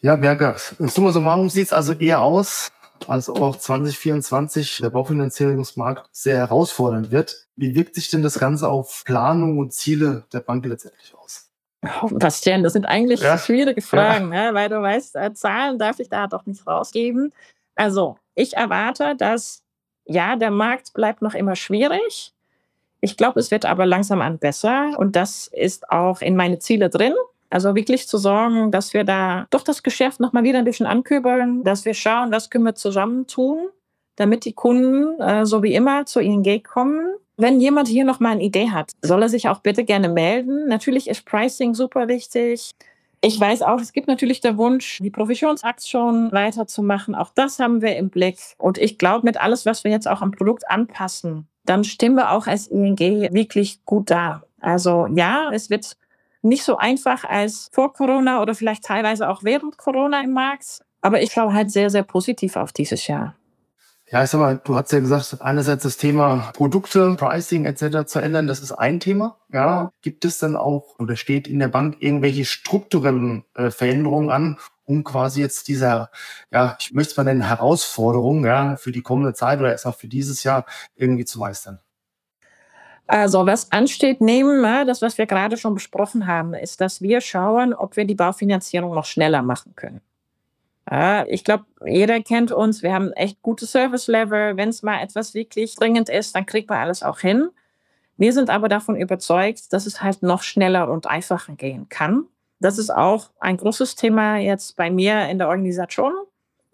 Ja, 0.00 0.16
Berger, 0.16 0.56
summa 0.78 1.12
summarum 1.12 1.48
sieht 1.48 1.68
es 1.68 1.72
also 1.72 1.94
eher 1.94 2.20
aus, 2.20 2.70
als 3.08 3.28
auch 3.28 3.56
2024 3.56 4.78
der 4.82 4.90
Baufinanzierungsmarkt 4.90 6.08
sehr 6.12 6.38
herausfordernd 6.38 7.10
wird. 7.10 7.46
Wie 7.56 7.74
wirkt 7.74 7.94
sich 7.94 8.08
denn 8.10 8.22
das 8.22 8.38
Ganze 8.38 8.68
auf 8.68 9.04
Planung 9.04 9.58
und 9.58 9.72
Ziele 9.72 10.24
der 10.32 10.40
Bank 10.40 10.64
letztendlich 10.66 11.14
aus? 11.14 11.50
Oh, 12.02 12.08
Bastian, 12.08 12.62
das 12.62 12.72
sind 12.72 12.86
eigentlich 12.86 13.20
ja. 13.20 13.36
schwierige 13.36 13.82
Fragen, 13.82 14.32
ja. 14.32 14.48
ne? 14.48 14.54
weil 14.54 14.68
du 14.68 14.80
weißt, 14.80 15.16
äh, 15.16 15.34
Zahlen 15.34 15.78
darf 15.78 16.00
ich 16.00 16.08
da 16.08 16.26
doch 16.26 16.46
nicht 16.46 16.66
rausgeben. 16.66 17.32
Also, 17.74 18.16
ich 18.34 18.54
erwarte, 18.54 19.14
dass 19.16 19.62
ja, 20.06 20.36
der 20.36 20.50
Markt 20.50 20.92
bleibt 20.94 21.22
noch 21.22 21.34
immer 21.34 21.56
schwierig. 21.56 22.32
Ich 23.00 23.16
glaube, 23.16 23.40
es 23.40 23.50
wird 23.50 23.66
aber 23.66 23.86
langsam 23.86 24.20
an 24.22 24.38
besser 24.38 24.92
und 24.96 25.16
das 25.16 25.48
ist 25.48 25.90
auch 25.90 26.20
in 26.20 26.36
meine 26.36 26.58
Ziele 26.58 26.88
drin. 26.88 27.14
Also 27.50 27.74
wirklich 27.74 28.08
zu 28.08 28.18
sorgen, 28.18 28.70
dass 28.70 28.94
wir 28.94 29.04
da 29.04 29.46
doch 29.50 29.62
das 29.62 29.82
Geschäft 29.82 30.20
noch 30.20 30.32
mal 30.32 30.42
wieder 30.42 30.58
ein 30.58 30.64
bisschen 30.64 30.86
ankübeln, 30.86 31.62
dass 31.62 31.84
wir 31.84 31.94
schauen, 31.94 32.32
was 32.32 32.50
können 32.50 32.64
wir 32.64 32.74
zusammen 32.74 33.26
tun, 33.26 33.68
damit 34.16 34.44
die 34.44 34.52
Kunden 34.52 35.20
äh, 35.20 35.46
so 35.46 35.62
wie 35.62 35.74
immer 35.74 36.06
zu 36.06 36.20
ING 36.20 36.62
kommen. 36.62 37.14
Wenn 37.36 37.60
jemand 37.60 37.88
hier 37.88 38.04
noch 38.04 38.20
mal 38.20 38.30
eine 38.30 38.42
Idee 38.42 38.70
hat, 38.70 38.92
soll 39.02 39.22
er 39.22 39.28
sich 39.28 39.48
auch 39.48 39.58
bitte 39.58 39.84
gerne 39.84 40.08
melden. 40.08 40.68
Natürlich 40.68 41.08
ist 41.08 41.26
Pricing 41.26 41.74
super 41.74 42.08
wichtig. 42.08 42.70
Ich 43.20 43.40
weiß 43.40 43.62
auch, 43.62 43.80
es 43.80 43.92
gibt 43.92 44.06
natürlich 44.06 44.40
der 44.40 44.58
Wunsch, 44.58 44.98
die 45.02 45.10
Provisionsaktion 45.10 46.30
weiterzumachen. 46.30 47.14
Auch 47.14 47.30
das 47.34 47.58
haben 47.58 47.80
wir 47.80 47.96
im 47.96 48.10
Blick. 48.10 48.38
Und 48.58 48.78
ich 48.78 48.98
glaube, 48.98 49.24
mit 49.24 49.40
alles, 49.40 49.64
was 49.64 49.82
wir 49.82 49.90
jetzt 49.90 50.06
auch 50.06 50.20
am 50.20 50.30
Produkt 50.30 50.68
anpassen, 50.68 51.48
dann 51.64 51.84
stimmen 51.84 52.16
wir 52.16 52.32
auch 52.32 52.46
als 52.46 52.66
ING 52.66 52.98
wirklich 52.98 53.84
gut 53.84 54.10
da. 54.10 54.42
Also 54.60 55.08
ja, 55.14 55.50
es 55.52 55.70
wird 55.70 55.96
nicht 56.44 56.64
so 56.64 56.76
einfach 56.76 57.24
als 57.24 57.68
vor 57.72 57.92
Corona 57.92 58.42
oder 58.42 58.54
vielleicht 58.54 58.84
teilweise 58.84 59.28
auch 59.28 59.42
während 59.42 59.78
Corona 59.78 60.22
im 60.22 60.32
Markt. 60.32 60.82
Aber 61.00 61.20
ich 61.22 61.32
schaue 61.32 61.52
halt 61.52 61.70
sehr, 61.70 61.90
sehr 61.90 62.02
positiv 62.02 62.56
auf 62.56 62.72
dieses 62.72 63.06
Jahr. 63.06 63.34
Ja, 64.10 64.22
ich 64.22 64.30
sag 64.30 64.38
mal, 64.38 64.60
du 64.62 64.76
hast 64.76 64.92
ja 64.92 65.00
gesagt, 65.00 65.40
einerseits 65.40 65.82
das 65.82 65.96
Thema 65.96 66.52
Produkte, 66.54 67.16
Pricing 67.16 67.64
etc. 67.64 68.06
zu 68.06 68.18
ändern, 68.20 68.46
das 68.46 68.60
ist 68.60 68.72
ein 68.72 69.00
Thema. 69.00 69.38
Ja, 69.50 69.90
gibt 70.02 70.24
es 70.26 70.38
dann 70.38 70.56
auch 70.56 70.98
oder 70.98 71.16
steht 71.16 71.48
in 71.48 71.58
der 71.58 71.68
Bank 71.68 71.96
irgendwelche 72.00 72.44
strukturellen 72.44 73.44
äh, 73.54 73.70
Veränderungen 73.70 74.30
an, 74.30 74.58
um 74.84 75.04
quasi 75.04 75.40
jetzt 75.40 75.68
dieser, 75.68 76.10
ja, 76.52 76.76
ich 76.78 76.92
möchte 76.92 77.12
es 77.12 77.16
mal 77.16 77.24
nennen, 77.24 77.48
Herausforderung, 77.48 78.44
ja, 78.44 78.76
für 78.76 78.92
die 78.92 79.02
kommende 79.02 79.32
Zeit 79.32 79.58
oder 79.60 79.72
erst 79.72 79.86
auch 79.86 79.96
für 79.96 80.08
dieses 80.08 80.44
Jahr 80.44 80.66
irgendwie 80.94 81.24
zu 81.24 81.38
meistern? 81.38 81.80
Also 83.06 83.46
was 83.46 83.70
ansteht 83.70 84.20
neben 84.20 84.62
das, 84.62 85.02
was 85.02 85.18
wir 85.18 85.26
gerade 85.26 85.56
schon 85.56 85.74
besprochen 85.74 86.26
haben, 86.26 86.54
ist, 86.54 86.80
dass 86.80 87.02
wir 87.02 87.20
schauen, 87.20 87.74
ob 87.74 87.96
wir 87.96 88.06
die 88.06 88.14
Baufinanzierung 88.14 88.94
noch 88.94 89.04
schneller 89.04 89.42
machen 89.42 89.74
können. 89.76 90.00
Ja, 90.90 91.26
ich 91.26 91.44
glaube, 91.44 91.64
jeder 91.84 92.20
kennt 92.22 92.52
uns. 92.52 92.82
Wir 92.82 92.92
haben 92.92 93.12
echt 93.12 93.40
gutes 93.42 93.72
Service-Level. 93.72 94.56
Wenn 94.56 94.68
es 94.68 94.82
mal 94.82 95.02
etwas 95.02 95.34
wirklich 95.34 95.76
dringend 95.76 96.08
ist, 96.08 96.34
dann 96.34 96.46
kriegt 96.46 96.68
man 96.68 96.78
alles 96.78 97.02
auch 97.02 97.20
hin. 97.20 97.48
Wir 98.16 98.32
sind 98.32 98.50
aber 98.50 98.68
davon 98.68 98.96
überzeugt, 98.96 99.72
dass 99.72 99.86
es 99.86 100.02
halt 100.02 100.22
noch 100.22 100.42
schneller 100.42 100.90
und 100.90 101.06
einfacher 101.06 101.54
gehen 101.54 101.88
kann. 101.88 102.26
Das 102.60 102.78
ist 102.78 102.90
auch 102.90 103.30
ein 103.40 103.56
großes 103.56 103.96
Thema 103.96 104.36
jetzt 104.36 104.76
bei 104.76 104.90
mir 104.90 105.28
in 105.28 105.38
der 105.38 105.48
Organisation, 105.48 106.12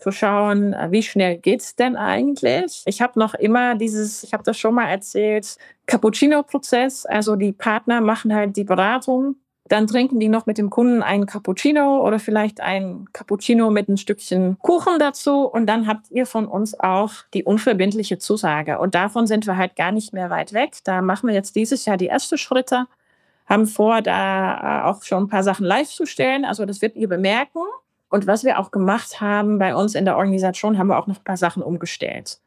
zu 0.00 0.10
schauen, 0.10 0.74
wie 0.90 1.02
schnell 1.02 1.38
geht's 1.38 1.76
denn 1.76 1.96
eigentlich? 1.96 2.82
Ich 2.86 3.00
habe 3.00 3.18
noch 3.18 3.34
immer 3.34 3.74
dieses, 3.74 4.22
ich 4.22 4.32
habe 4.32 4.42
das 4.42 4.58
schon 4.58 4.74
mal 4.74 4.88
erzählt, 4.88 5.56
Cappuccino-Prozess. 5.86 7.06
Also 7.06 7.36
die 7.36 7.52
Partner 7.52 8.00
machen 8.00 8.34
halt 8.34 8.56
die 8.56 8.64
Beratung 8.64 9.36
dann 9.70 9.86
trinken 9.86 10.18
die 10.18 10.28
noch 10.28 10.46
mit 10.46 10.58
dem 10.58 10.68
Kunden 10.68 11.00
einen 11.00 11.26
Cappuccino 11.26 12.04
oder 12.04 12.18
vielleicht 12.18 12.60
ein 12.60 13.06
Cappuccino 13.12 13.70
mit 13.70 13.88
ein 13.88 13.96
Stückchen 13.96 14.58
Kuchen 14.58 14.98
dazu. 14.98 15.46
Und 15.46 15.66
dann 15.66 15.86
habt 15.86 16.10
ihr 16.10 16.26
von 16.26 16.46
uns 16.46 16.78
auch 16.78 17.12
die 17.34 17.44
unverbindliche 17.44 18.18
Zusage. 18.18 18.80
Und 18.80 18.96
davon 18.96 19.28
sind 19.28 19.46
wir 19.46 19.56
halt 19.56 19.76
gar 19.76 19.92
nicht 19.92 20.12
mehr 20.12 20.28
weit 20.28 20.52
weg. 20.52 20.78
Da 20.82 21.02
machen 21.02 21.28
wir 21.28 21.34
jetzt 21.34 21.54
dieses 21.54 21.84
Jahr 21.84 21.96
die 21.96 22.08
ersten 22.08 22.36
Schritte, 22.36 22.86
haben 23.46 23.66
vor, 23.68 24.02
da 24.02 24.80
äh, 24.80 24.90
auch 24.90 25.04
schon 25.04 25.24
ein 25.24 25.28
paar 25.28 25.44
Sachen 25.44 25.64
live 25.64 25.88
zu 25.88 26.04
stellen. 26.04 26.44
Also 26.44 26.66
das 26.66 26.82
wird 26.82 26.96
ihr 26.96 27.08
bemerken. 27.08 27.60
Und 28.10 28.26
was 28.26 28.44
wir 28.44 28.58
auch 28.58 28.70
gemacht 28.70 29.20
haben 29.20 29.58
bei 29.58 29.74
uns 29.74 29.94
in 29.94 30.04
der 30.04 30.16
Organisation, 30.16 30.76
haben 30.76 30.88
wir 30.88 30.98
auch 30.98 31.06
noch 31.06 31.18
ein 31.18 31.24
paar 31.24 31.36
Sachen 31.36 31.62
umgestellt. 31.62 32.40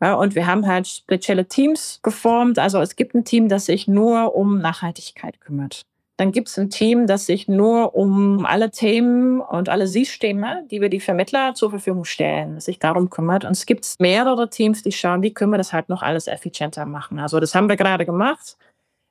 Ja, 0.00 0.14
und 0.14 0.34
wir 0.34 0.48
haben 0.48 0.66
halt 0.66 0.88
spezielle 0.88 1.46
Teams 1.46 2.00
geformt. 2.02 2.58
Also 2.58 2.80
es 2.80 2.96
gibt 2.96 3.14
ein 3.14 3.24
Team, 3.24 3.48
das 3.48 3.66
sich 3.66 3.86
nur 3.86 4.34
um 4.34 4.58
Nachhaltigkeit 4.58 5.40
kümmert. 5.40 5.82
Dann 6.16 6.32
gibt 6.32 6.48
es 6.48 6.58
ein 6.58 6.70
Team, 6.70 7.06
das 7.06 7.26
sich 7.26 7.46
nur 7.46 7.94
um 7.94 8.44
alle 8.44 8.70
Themen 8.70 9.40
und 9.40 9.68
alle 9.68 9.86
Systeme, 9.86 10.64
die 10.70 10.80
wir 10.80 10.88
die 10.88 11.00
Vermittler 11.00 11.54
zur 11.54 11.70
Verfügung 11.70 12.04
stellen, 12.04 12.60
sich 12.60 12.78
darum 12.78 13.10
kümmert. 13.10 13.44
Und 13.44 13.52
es 13.52 13.64
gibt 13.64 13.86
mehrere 13.98 14.50
Teams, 14.50 14.82
die 14.82 14.92
schauen, 14.92 15.22
wie 15.22 15.32
können 15.32 15.52
wir 15.52 15.58
das 15.58 15.72
halt 15.72 15.88
noch 15.88 16.02
alles 16.02 16.26
effizienter 16.26 16.84
machen. 16.84 17.18
Also 17.18 17.38
das 17.38 17.54
haben 17.54 17.68
wir 17.68 17.76
gerade 17.76 18.04
gemacht. 18.04 18.56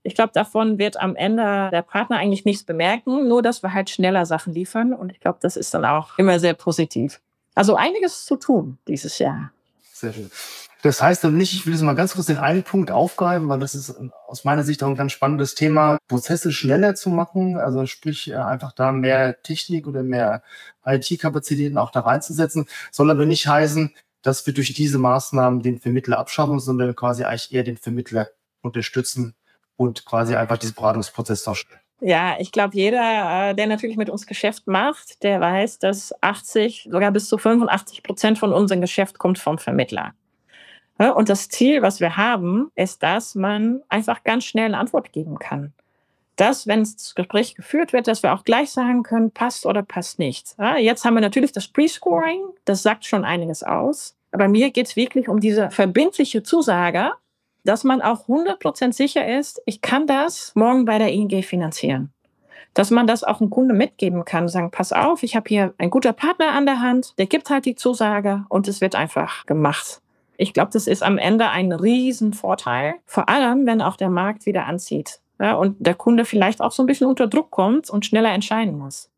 Ich 0.04 0.16
glaube, 0.16 0.32
davon 0.34 0.80
wird 0.80 1.00
am 1.00 1.16
Ende 1.16 1.70
der 1.72 1.84
Partner 1.84 2.18
eigentlich 2.18 2.46
nichts 2.46 2.64
bemerken, 2.64 3.28
nur 3.28 3.42
dass 3.42 3.62
wir 3.62 3.74
halt 3.74 3.90
schneller 3.90 4.26
Sachen 4.26 4.54
liefern. 4.54 4.94
Und 4.94 5.12
ich 5.12 5.20
glaube, 5.20 5.38
das 5.42 5.56
ist 5.56 5.74
dann 5.74 5.86
auch 5.86 6.18
immer 6.18 6.40
sehr 6.40 6.54
positiv. 6.54 7.22
Also 7.54 7.76
einiges 7.76 8.26
zu 8.26 8.38
tun 8.38 8.78
dieses 8.88 9.20
Jahr. 9.20 9.52
Sehr 9.94 10.14
schön. 10.14 10.32
Das 10.84 11.00
heißt 11.00 11.24
dann 11.24 11.38
nicht, 11.38 11.54
ich 11.54 11.66
will 11.68 11.74
jetzt 11.74 11.84
mal 11.84 11.94
ganz 11.94 12.16
kurz 12.16 12.26
den 12.26 12.38
einen 12.38 12.64
Punkt 12.64 12.90
aufgreifen, 12.90 13.48
weil 13.50 13.60
das 13.60 13.76
ist 13.76 13.96
aus 14.28 14.44
meiner 14.46 14.64
Sicht 14.64 14.82
auch 14.82 14.88
ein 14.88 14.96
ganz 14.96 15.12
spannendes 15.12 15.54
Thema, 15.54 16.00
Prozesse 16.08 16.52
schneller 16.52 16.96
zu 16.96 17.12
machen, 17.12 17.58
also 17.58 17.86
sprich 17.86 18.32
äh, 18.32 18.36
einfach 18.36 18.72
da 18.72 18.92
mehr 18.92 19.44
Technik 19.44 19.86
oder 19.86 20.02
mehr 20.02 20.42
IT-Kapazitäten 20.84 21.78
auch 21.78 21.92
da 21.92 22.00
reinzusetzen, 22.00 22.66
soll 22.92 23.12
aber 23.12 23.28
nicht 23.28 23.48
heißen, 23.48 23.94
dass 24.24 24.46
wir 24.48 24.56
durch 24.56 24.74
diese 24.74 24.98
Maßnahmen 24.98 25.62
den 25.62 25.80
Vermittler 25.80 26.18
abschaffen, 26.18 26.60
sondern 26.60 26.96
quasi 26.96 27.26
eigentlich 27.26 27.54
eher 27.54 27.64
den 27.64 27.78
Vermittler 27.78 28.30
unterstützen 28.62 29.36
und 29.82 30.06
quasi 30.06 30.36
einfach 30.36 30.58
diesen 30.58 30.76
Beratungsprozess 30.76 31.44
darstellen. 31.44 31.80
Ja, 32.02 32.36
ich 32.40 32.52
glaube, 32.52 32.76
jeder, 32.76 33.50
äh, 33.50 33.56
der 33.56 33.68
natürlich 33.68 33.98
mit 33.98 34.10
uns 34.10 34.26
Geschäft 34.26 34.68
macht, 34.68 35.24
der 35.24 35.40
weiß, 35.40 35.80
dass 35.80 36.14
80, 36.22 36.88
sogar 36.92 37.12
bis 37.12 37.28
zu 37.28 37.38
85 37.38 38.04
Prozent 38.04 38.40
von 38.40 38.54
unserem 38.54 38.82
Geschäft 38.82 39.20
kommt 39.20 39.40
vom 39.40 39.58
Vermittler. 39.58 40.14
Und 40.98 41.30
das 41.30 41.50
Ziel, 41.50 41.82
was 41.82 42.00
wir 42.00 42.16
haben, 42.16 42.72
ist, 42.76 43.02
dass 43.02 43.34
man 43.34 43.82
einfach 43.90 44.24
ganz 44.24 44.44
schnell 44.44 44.66
eine 44.66 44.78
Antwort 44.78 45.12
geben 45.12 45.40
kann. 45.40 45.74
Dass, 46.36 46.68
wenn 46.68 46.82
das 46.82 47.16
Gespräch 47.16 47.56
geführt 47.56 47.92
wird, 47.92 48.08
dass 48.08 48.22
wir 48.22 48.34
auch 48.34 48.44
gleich 48.44 48.70
sagen 48.70 49.02
können, 49.02 49.32
passt 49.32 49.66
oder 49.66 49.82
passt 49.82 50.20
nicht. 50.20 50.56
Jetzt 50.78 51.04
haben 51.04 51.16
wir 51.16 51.22
natürlich 51.22 51.54
das 51.54 51.68
Pre-Scoring, 51.68 52.42
das 52.66 52.84
sagt 52.84 53.06
schon 53.06 53.26
einiges 53.26 53.64
aus. 53.64 54.16
Aber 54.32 54.48
mir 54.48 54.70
geht 54.70 54.88
es 54.88 54.96
wirklich 54.96 55.28
um 55.28 55.40
diese 55.40 55.72
verbindliche 55.72 56.44
Zusage, 56.44 57.14
dass 57.64 57.84
man 57.84 58.02
auch 58.02 58.28
100% 58.28 58.94
sicher 58.94 59.28
ist, 59.38 59.62
ich 59.66 59.82
kann 59.82 60.08
das 60.08 60.54
morgen 60.56 60.86
bei 60.86 60.98
der 60.98 61.12
ING 61.12 61.44
finanzieren. 61.44 62.12
Dass 62.74 62.90
man 62.90 63.06
das 63.06 63.24
auch 63.24 63.42
einem 63.42 63.50
Kunde 63.50 63.74
mitgeben 63.74 64.24
kann, 64.24 64.48
sagen, 64.48 64.72
pass 64.72 64.94
auf, 64.94 65.24
ich 65.24 65.36
habe 65.36 65.50
hier 65.50 65.74
einen 65.78 65.92
guten 65.92 66.14
Partner 66.16 66.54
an 66.54 66.66
der 66.66 66.80
Hand, 66.80 67.18
der 67.18 67.26
gibt 67.26 67.50
halt 67.50 67.66
die 67.66 67.76
Zusage 67.76 68.46
und 68.50 68.68
es 68.68 68.80
wird 68.80 68.96
einfach 68.96 69.46
gemacht. 69.46 70.02
Ich 70.38 70.54
glaube, 70.54 70.72
das 70.72 70.88
ist 70.88 71.04
am 71.04 71.18
Ende 71.18 71.50
ein 71.50 71.72
Riesenvorteil, 71.72 72.96
vor 73.06 73.30
allem, 73.30 73.66
wenn 73.66 73.82
auch 73.82 73.98
der 73.98 74.10
Markt 74.10 74.46
wieder 74.46 74.66
anzieht 74.66 75.20
ja, 75.40 75.54
und 75.56 75.76
der 75.86 75.96
Kunde 75.96 76.24
vielleicht 76.24 76.62
auch 76.62 76.72
so 76.72 76.84
ein 76.84 76.86
bisschen 76.86 77.08
unter 77.08 77.28
Druck 77.28 77.52
kommt 77.52 77.90
und 77.90 78.06
schneller 78.06 78.32
entscheiden 78.32 78.78
muss. 78.78 79.10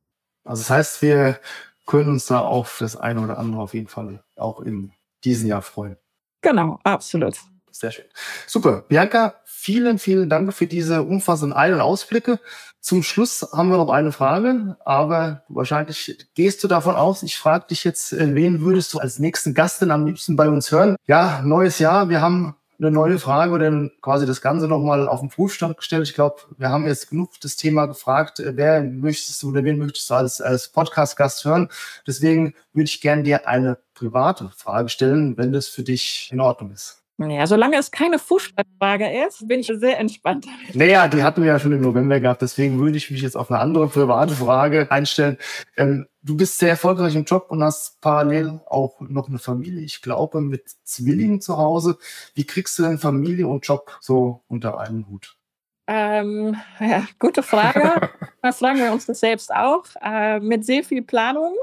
Also 0.43 0.61
das 0.61 0.69
heißt, 0.69 1.01
wir 1.01 1.39
können 1.85 2.09
uns 2.09 2.25
da 2.25 2.39
auf 2.39 2.77
das 2.79 2.97
eine 2.97 3.21
oder 3.21 3.37
andere 3.37 3.61
auf 3.61 3.73
jeden 3.73 3.87
Fall 3.87 4.23
auch 4.35 4.61
in 4.61 4.91
diesem 5.23 5.47
Jahr 5.47 5.61
freuen. 5.61 5.97
Genau, 6.41 6.79
absolut. 6.83 7.37
Sehr 7.73 7.91
schön. 7.91 8.05
Super. 8.45 8.83
Bianca, 8.87 9.33
vielen, 9.45 9.97
vielen 9.97 10.29
Dank 10.29 10.53
für 10.53 10.67
diese 10.67 11.01
umfassenden 11.01 11.57
Ein- 11.57 11.73
und 11.73 11.81
Ausblicke. 11.81 12.39
Zum 12.79 13.01
Schluss 13.01 13.47
haben 13.51 13.69
wir 13.69 13.77
noch 13.77 13.89
eine 13.89 14.11
Frage, 14.11 14.77
aber 14.85 15.43
wahrscheinlich 15.47 16.17
gehst 16.35 16.63
du 16.63 16.67
davon 16.67 16.95
aus, 16.95 17.23
ich 17.23 17.35
frage 17.37 17.67
dich 17.67 17.83
jetzt, 17.83 18.13
äh, 18.13 18.35
wen 18.35 18.61
würdest 18.61 18.93
du 18.93 18.99
als 18.99 19.17
nächsten 19.17 19.55
Gast 19.55 19.81
denn 19.81 19.89
am 19.89 20.05
liebsten 20.05 20.35
bei 20.35 20.49
uns 20.49 20.71
hören? 20.71 20.97
Ja, 21.07 21.41
neues 21.43 21.79
Jahr, 21.79 22.09
wir 22.09 22.21
haben 22.21 22.55
eine 22.77 22.91
neue 22.91 23.17
Frage 23.17 23.53
oder 23.53 23.89
quasi 24.01 24.27
das 24.27 24.41
Ganze 24.41 24.67
nochmal 24.67 25.07
auf 25.07 25.21
den 25.21 25.29
Prüfstand 25.29 25.77
gestellt. 25.77 26.07
Ich 26.07 26.13
glaube, 26.13 26.41
wir 26.57 26.69
haben 26.69 26.85
jetzt 26.85 27.09
genug 27.09 27.31
das 27.41 27.55
Thema 27.55 27.87
gefragt, 27.87 28.39
äh, 28.39 28.55
wer 28.55 28.83
möchtest 28.83 29.41
du 29.41 29.49
oder 29.49 29.63
wen 29.63 29.79
möchtest 29.79 30.09
du 30.11 30.13
als, 30.13 30.41
als 30.41 30.69
Podcast-Gast 30.69 31.43
hören? 31.45 31.69
Deswegen 32.05 32.53
würde 32.73 32.85
ich 32.85 33.01
gerne 33.01 33.23
dir 33.23 33.47
eine 33.47 33.79
private 33.95 34.51
Frage 34.55 34.89
stellen, 34.89 35.37
wenn 35.37 35.53
das 35.53 35.67
für 35.67 35.83
dich 35.83 36.29
in 36.31 36.39
Ordnung 36.39 36.71
ist. 36.71 37.02
Ja, 37.19 37.45
solange 37.45 37.77
es 37.77 37.91
keine 37.91 38.17
Fußballfrage 38.17 39.25
ist, 39.27 39.47
bin 39.47 39.59
ich 39.59 39.67
sehr 39.67 39.99
entspannt. 39.99 40.47
Naja, 40.73 41.07
die 41.07 41.21
hatten 41.21 41.41
wir 41.41 41.49
ja 41.49 41.59
schon 41.59 41.71
im 41.71 41.81
November 41.81 42.19
gehabt, 42.19 42.41
deswegen 42.41 42.79
würde 42.79 42.97
ich 42.97 43.11
mich 43.11 43.21
jetzt 43.21 43.37
auf 43.37 43.51
eine 43.51 43.59
andere 43.59 43.87
private 43.87 44.33
Frage 44.33 44.91
einstellen. 44.91 45.37
Ähm, 45.77 46.07
du 46.23 46.35
bist 46.35 46.57
sehr 46.57 46.69
erfolgreich 46.69 47.15
im 47.15 47.25
Job 47.25 47.45
und 47.49 47.63
hast 47.63 48.01
parallel 48.01 48.59
auch 48.65 48.99
noch 48.99 49.29
eine 49.29 49.37
Familie, 49.37 49.81
ich 49.81 50.01
glaube, 50.01 50.41
mit 50.41 50.69
Zwillingen 50.83 51.39
zu 51.39 51.57
Hause. 51.57 51.97
Wie 52.33 52.45
kriegst 52.45 52.79
du 52.79 52.83
denn 52.83 52.97
Familie 52.97 53.47
und 53.47 53.65
Job 53.65 53.95
so 54.01 54.43
unter 54.47 54.79
einen 54.79 55.07
Hut? 55.07 55.37
Ähm, 55.85 56.55
ja, 56.79 57.05
gute 57.19 57.43
Frage. 57.43 58.09
da 58.41 58.51
fragen 58.51 58.79
wir 58.79 58.91
uns 58.91 59.05
das 59.05 59.19
selbst 59.19 59.53
auch. 59.53 59.85
Äh, 60.01 60.39
mit 60.39 60.65
sehr 60.65 60.83
viel 60.83 61.03
Planung 61.03 61.53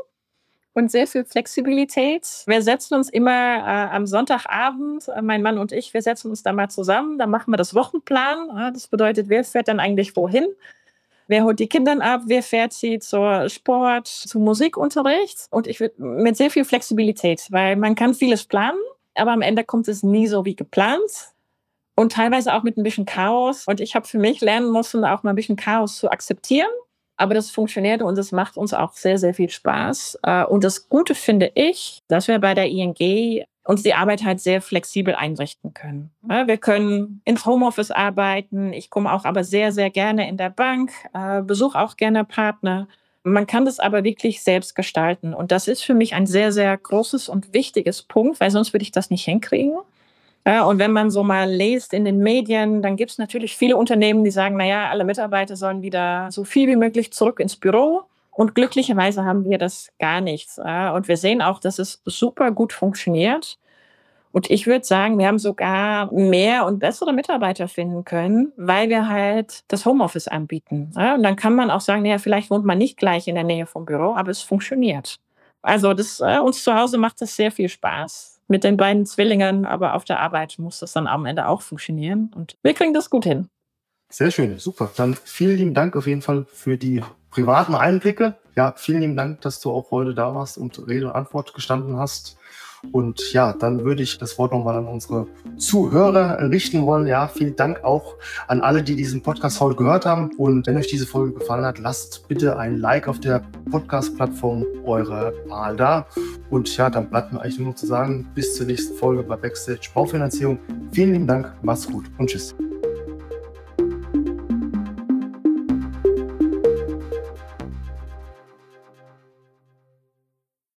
und 0.75 0.91
sehr 0.91 1.07
viel 1.07 1.25
Flexibilität. 1.25 2.27
Wir 2.47 2.63
setzen 2.63 2.95
uns 2.95 3.09
immer 3.09 3.31
äh, 3.31 3.95
am 3.95 4.07
Sonntagabend, 4.07 5.09
äh, 5.09 5.23
mein 5.23 5.43
Mann 5.43 5.59
und 5.59 5.73
ich, 5.73 5.93
wir 5.95 6.03
setzen 6.03 6.31
uns 6.31 6.43
da 6.43 6.53
mal 6.53 6.69
zusammen, 6.69 7.19
dann 7.19 7.31
machen 7.31 7.53
wir 7.53 7.57
das 7.57 7.75
Wochenplan. 7.75 8.49
Ja, 8.55 8.71
das 8.71 8.87
bedeutet, 8.87 9.29
wer 9.29 9.45
fährt 9.45 9.69
dann 9.69 9.81
eigentlich 9.81 10.15
wohin? 10.17 10.47
Wer 11.27 11.45
holt 11.45 11.61
die 11.61 11.69
Kinder 11.69 11.97
ab? 12.01 12.23
Wer 12.27 12.43
fährt 12.43 12.73
sie 12.73 12.99
zur 12.99 13.49
Sport, 13.49 14.09
zum 14.09 14.43
Musikunterricht? 14.43 15.47
Und 15.51 15.67
ich 15.67 15.79
würde 15.79 16.03
mit 16.03 16.37
sehr 16.37 16.51
viel 16.51 16.65
Flexibilität, 16.65 17.47
weil 17.51 17.77
man 17.77 17.95
kann 17.95 18.15
vieles 18.15 18.45
planen, 18.45 18.79
aber 19.15 19.33
am 19.33 19.43
Ende 19.43 19.65
kommt 19.65 19.87
es 19.89 20.03
nie 20.03 20.27
so 20.27 20.45
wie 20.45 20.57
geplant. 20.57 21.33
Und 21.97 22.13
teilweise 22.13 22.55
auch 22.55 22.63
mit 22.63 22.77
ein 22.77 22.83
bisschen 22.83 23.05
Chaos. 23.05 23.67
Und 23.67 23.81
ich 23.81 23.95
habe 23.95 24.07
für 24.07 24.19
mich 24.19 24.41
lernen 24.41 24.73
müssen, 24.73 25.05
auch 25.05 25.23
mal 25.23 25.31
ein 25.31 25.37
bisschen 25.37 25.57
Chaos 25.57 25.99
zu 25.99 26.11
akzeptieren 26.11 26.71
aber 27.21 27.35
das 27.35 27.51
funktioniert 27.51 28.03
und 28.03 28.17
es 28.19 28.33
macht 28.33 28.57
uns 28.57 28.73
auch 28.73 28.93
sehr, 28.93 29.19
sehr 29.19 29.35
viel 29.35 29.51
Spaß. 29.51 30.19
Äh, 30.23 30.45
und 30.45 30.65
das 30.65 30.89
Gute 30.89 31.15
finde 31.15 31.53
ich, 31.55 32.01
dass 32.09 32.29
wir 32.29 32.39
bei 32.39 32.55
der 32.55 32.69
ING 32.69 33.45
uns 33.65 33.83
die 33.83 33.95
Arbeit 33.95 34.25
halt 34.25 34.41
sehr 34.41 34.63
flexibel 34.63 35.15
einrichten 35.15 35.75
können. 35.75 36.11
Wir 36.23 36.57
können 36.57 37.21
ins 37.25 37.45
Homeoffice 37.45 37.91
arbeiten. 37.91 38.73
Ich 38.73 38.89
komme 38.89 39.13
auch 39.13 39.25
aber 39.25 39.45
sehr, 39.45 39.71
sehr 39.71 39.91
gerne 39.91 40.29
in 40.29 40.39
der 40.39 40.51
Bank, 40.51 40.93
äh, 41.13 41.43
besuche 41.43 41.79
auch 41.79 41.97
gerne 41.97 42.25
Partner. 42.25 42.89
Man 43.23 43.47
kann 43.47 43.67
das 43.67 43.79
aber 43.79 44.03
wirklich 44.03 44.43
selbst 44.43 44.75
gestalten. 44.75 45.35
Und 45.35 45.53
das 45.53 45.69
ist 45.69 45.83
für 45.83 45.95
mich 45.95 46.15
ein 46.15 46.27
sehr, 46.27 46.53
sehr 46.53 46.77
großes 46.77 47.29
und 47.29 47.53
wichtiges 47.53 48.03
Punkt, 48.03 48.41
weil 48.41 48.51
sonst 48.51 48.73
würde 48.73 48.83
ich 48.83 48.93
das 48.93 49.11
nicht 49.11 49.25
hinkriegen. 49.25 49.79
Ja, 50.46 50.64
und 50.64 50.79
wenn 50.79 50.92
man 50.92 51.11
so 51.11 51.22
mal 51.22 51.50
liest 51.50 51.92
in 51.92 52.05
den 52.05 52.18
Medien, 52.18 52.81
dann 52.83 52.96
gibt 52.96 53.11
es 53.11 53.18
natürlich 53.18 53.57
viele 53.57 53.76
Unternehmen, 53.76 54.24
die 54.24 54.31
sagen, 54.31 54.57
naja, 54.57 54.88
alle 54.88 55.05
Mitarbeiter 55.05 55.55
sollen 55.55 55.83
wieder 55.83 56.29
so 56.31 56.44
viel 56.44 56.66
wie 56.68 56.76
möglich 56.76 57.12
zurück 57.12 57.40
ins 57.40 57.57
Büro. 57.57 58.03
Und 58.31 58.55
glücklicherweise 58.55 59.24
haben 59.24 59.44
wir 59.44 59.59
das 59.59 59.90
gar 59.98 60.20
nicht. 60.22 60.48
Ja, 60.57 60.94
und 60.94 61.09
wir 61.09 61.16
sehen 61.18 61.42
auch, 61.42 61.61
dass 61.61 61.79
es 61.79 62.00
super 62.07 62.53
gut 62.53 62.72
funktioniert. 62.72 63.59
Und 64.33 64.50
ich 64.50 64.66
würde 64.66 64.85
sagen, 64.85 65.18
wir 65.18 65.26
haben 65.26 65.38
sogar 65.40 66.11
mehr 66.12 66.64
und 66.64 66.79
bessere 66.79 67.12
Mitarbeiter 67.12 67.68
finden 67.68 68.05
können, 68.05 68.53
weil 68.57 68.88
wir 68.88 69.09
halt 69.09 69.64
das 69.68 69.85
Homeoffice 69.85 70.29
anbieten. 70.29 70.92
Ja, 70.96 71.16
und 71.16 71.22
dann 71.22 71.37
kann 71.37 71.55
man 71.55 71.70
auch 71.70 71.81
sagen, 71.81 72.03
naja, 72.03 72.18
vielleicht 72.18 72.50
wohnt 72.50 72.64
man 72.64 72.79
nicht 72.79 72.96
gleich 72.96 73.29
in 73.29 73.35
der 73.35 73.44
Nähe 73.44 73.66
vom 73.66 73.85
Büro, 73.85 74.14
aber 74.14 74.31
es 74.31 74.40
funktioniert. 74.42 75.16
Also 75.62 75.92
das, 75.92 76.20
äh, 76.20 76.38
uns 76.38 76.62
zu 76.64 76.74
Hause 76.74 76.96
macht 76.96 77.20
das 77.20 77.37
sehr 77.37 77.50
viel 77.50 77.68
Spaß 77.68 78.39
mit 78.51 78.65
den 78.65 78.77
beiden 78.77 79.07
Zwillingen, 79.07 79.65
aber 79.65 79.95
auf 79.95 80.05
der 80.05 80.21
Arbeit 80.21 80.59
muss 80.59 80.81
das 80.81 80.93
dann 80.93 81.07
am 81.07 81.25
Ende 81.25 81.47
auch 81.47 81.63
funktionieren 81.63 82.31
und 82.35 82.57
wir 82.63 82.75
kriegen 82.75 82.93
das 82.93 83.09
gut 83.09 83.25
hin. 83.25 83.49
Sehr 84.11 84.33
schön, 84.33 84.59
super. 84.59 84.91
Dann 84.97 85.15
vielen 85.15 85.57
lieben 85.57 85.75
Dank 85.75 85.97
auf 85.97 86.07
jeden 86.07 86.21
Fall 86.21 86.45
für 86.53 86.77
die 86.77 87.03
privaten 87.31 87.77
Einblicke. 87.77 88.35
Ja, 88.57 88.75
vielen 88.77 89.01
lieben 89.01 89.17
Dank, 89.17 89.41
dass 89.43 89.61
du 89.61 89.71
auch 89.71 89.93
heute 89.93 90.15
da 90.15 90.35
warst 90.35 90.59
und 90.59 90.87
Rede 90.89 91.07
und 91.07 91.13
Antwort 91.13 91.55
gestanden 91.55 91.97
hast. 91.97 92.37
Und 92.93 93.33
ja, 93.33 93.53
dann 93.53 93.85
würde 93.85 94.03
ich 94.03 94.19
das 94.19 94.38
Wort 94.38 94.53
nochmal 94.53 94.77
an 94.77 94.87
unsere 94.87 95.27
Zuhörer 95.57 96.38
richten 96.51 96.87
wollen. 96.87 97.07
Ja, 97.07 97.29
vielen 97.29 97.57
Dank 97.57 97.85
auch 97.85 98.16
an 98.49 98.61
alle, 98.61 98.83
die 98.83 98.97
diesen 98.97 99.23
Podcast 99.23 99.61
heute 99.61 99.77
gehört 99.77 100.07
haben. 100.07 100.31
Und 100.38 100.66
wenn 100.66 100.77
euch 100.77 100.88
diese 100.88 101.07
Folge 101.07 101.38
gefallen 101.38 101.64
hat, 101.64 101.79
lasst 101.79 102.27
bitte 102.29 102.59
ein 102.59 102.79
Like 102.79 103.09
auf 103.09 103.21
der 103.21 103.43
Podcast-Plattform 103.71 104.64
eurer 104.85 105.33
Wahl 105.47 105.77
da. 105.77 106.07
Und 106.51 106.75
ja, 106.77 106.90
dann 106.90 107.11
bleibt 107.11 107.33
mir 107.33 107.40
eigentlich 107.40 107.59
nur 107.59 107.69
noch 107.69 107.77
zu 107.77 107.87
sagen, 107.87 108.27
bis 108.35 108.55
zur 108.57 108.66
nächsten 108.66 108.97
Folge 108.97 109.23
bei 109.23 109.37
Backstage 109.37 109.90
Baufinanzierung. 109.95 110.59
Vielen 110.93 111.12
lieben 111.12 111.27
Dank, 111.27 111.53
macht's 111.62 111.87
gut 111.87 112.05
und 112.19 112.29
tschüss. 112.29 112.55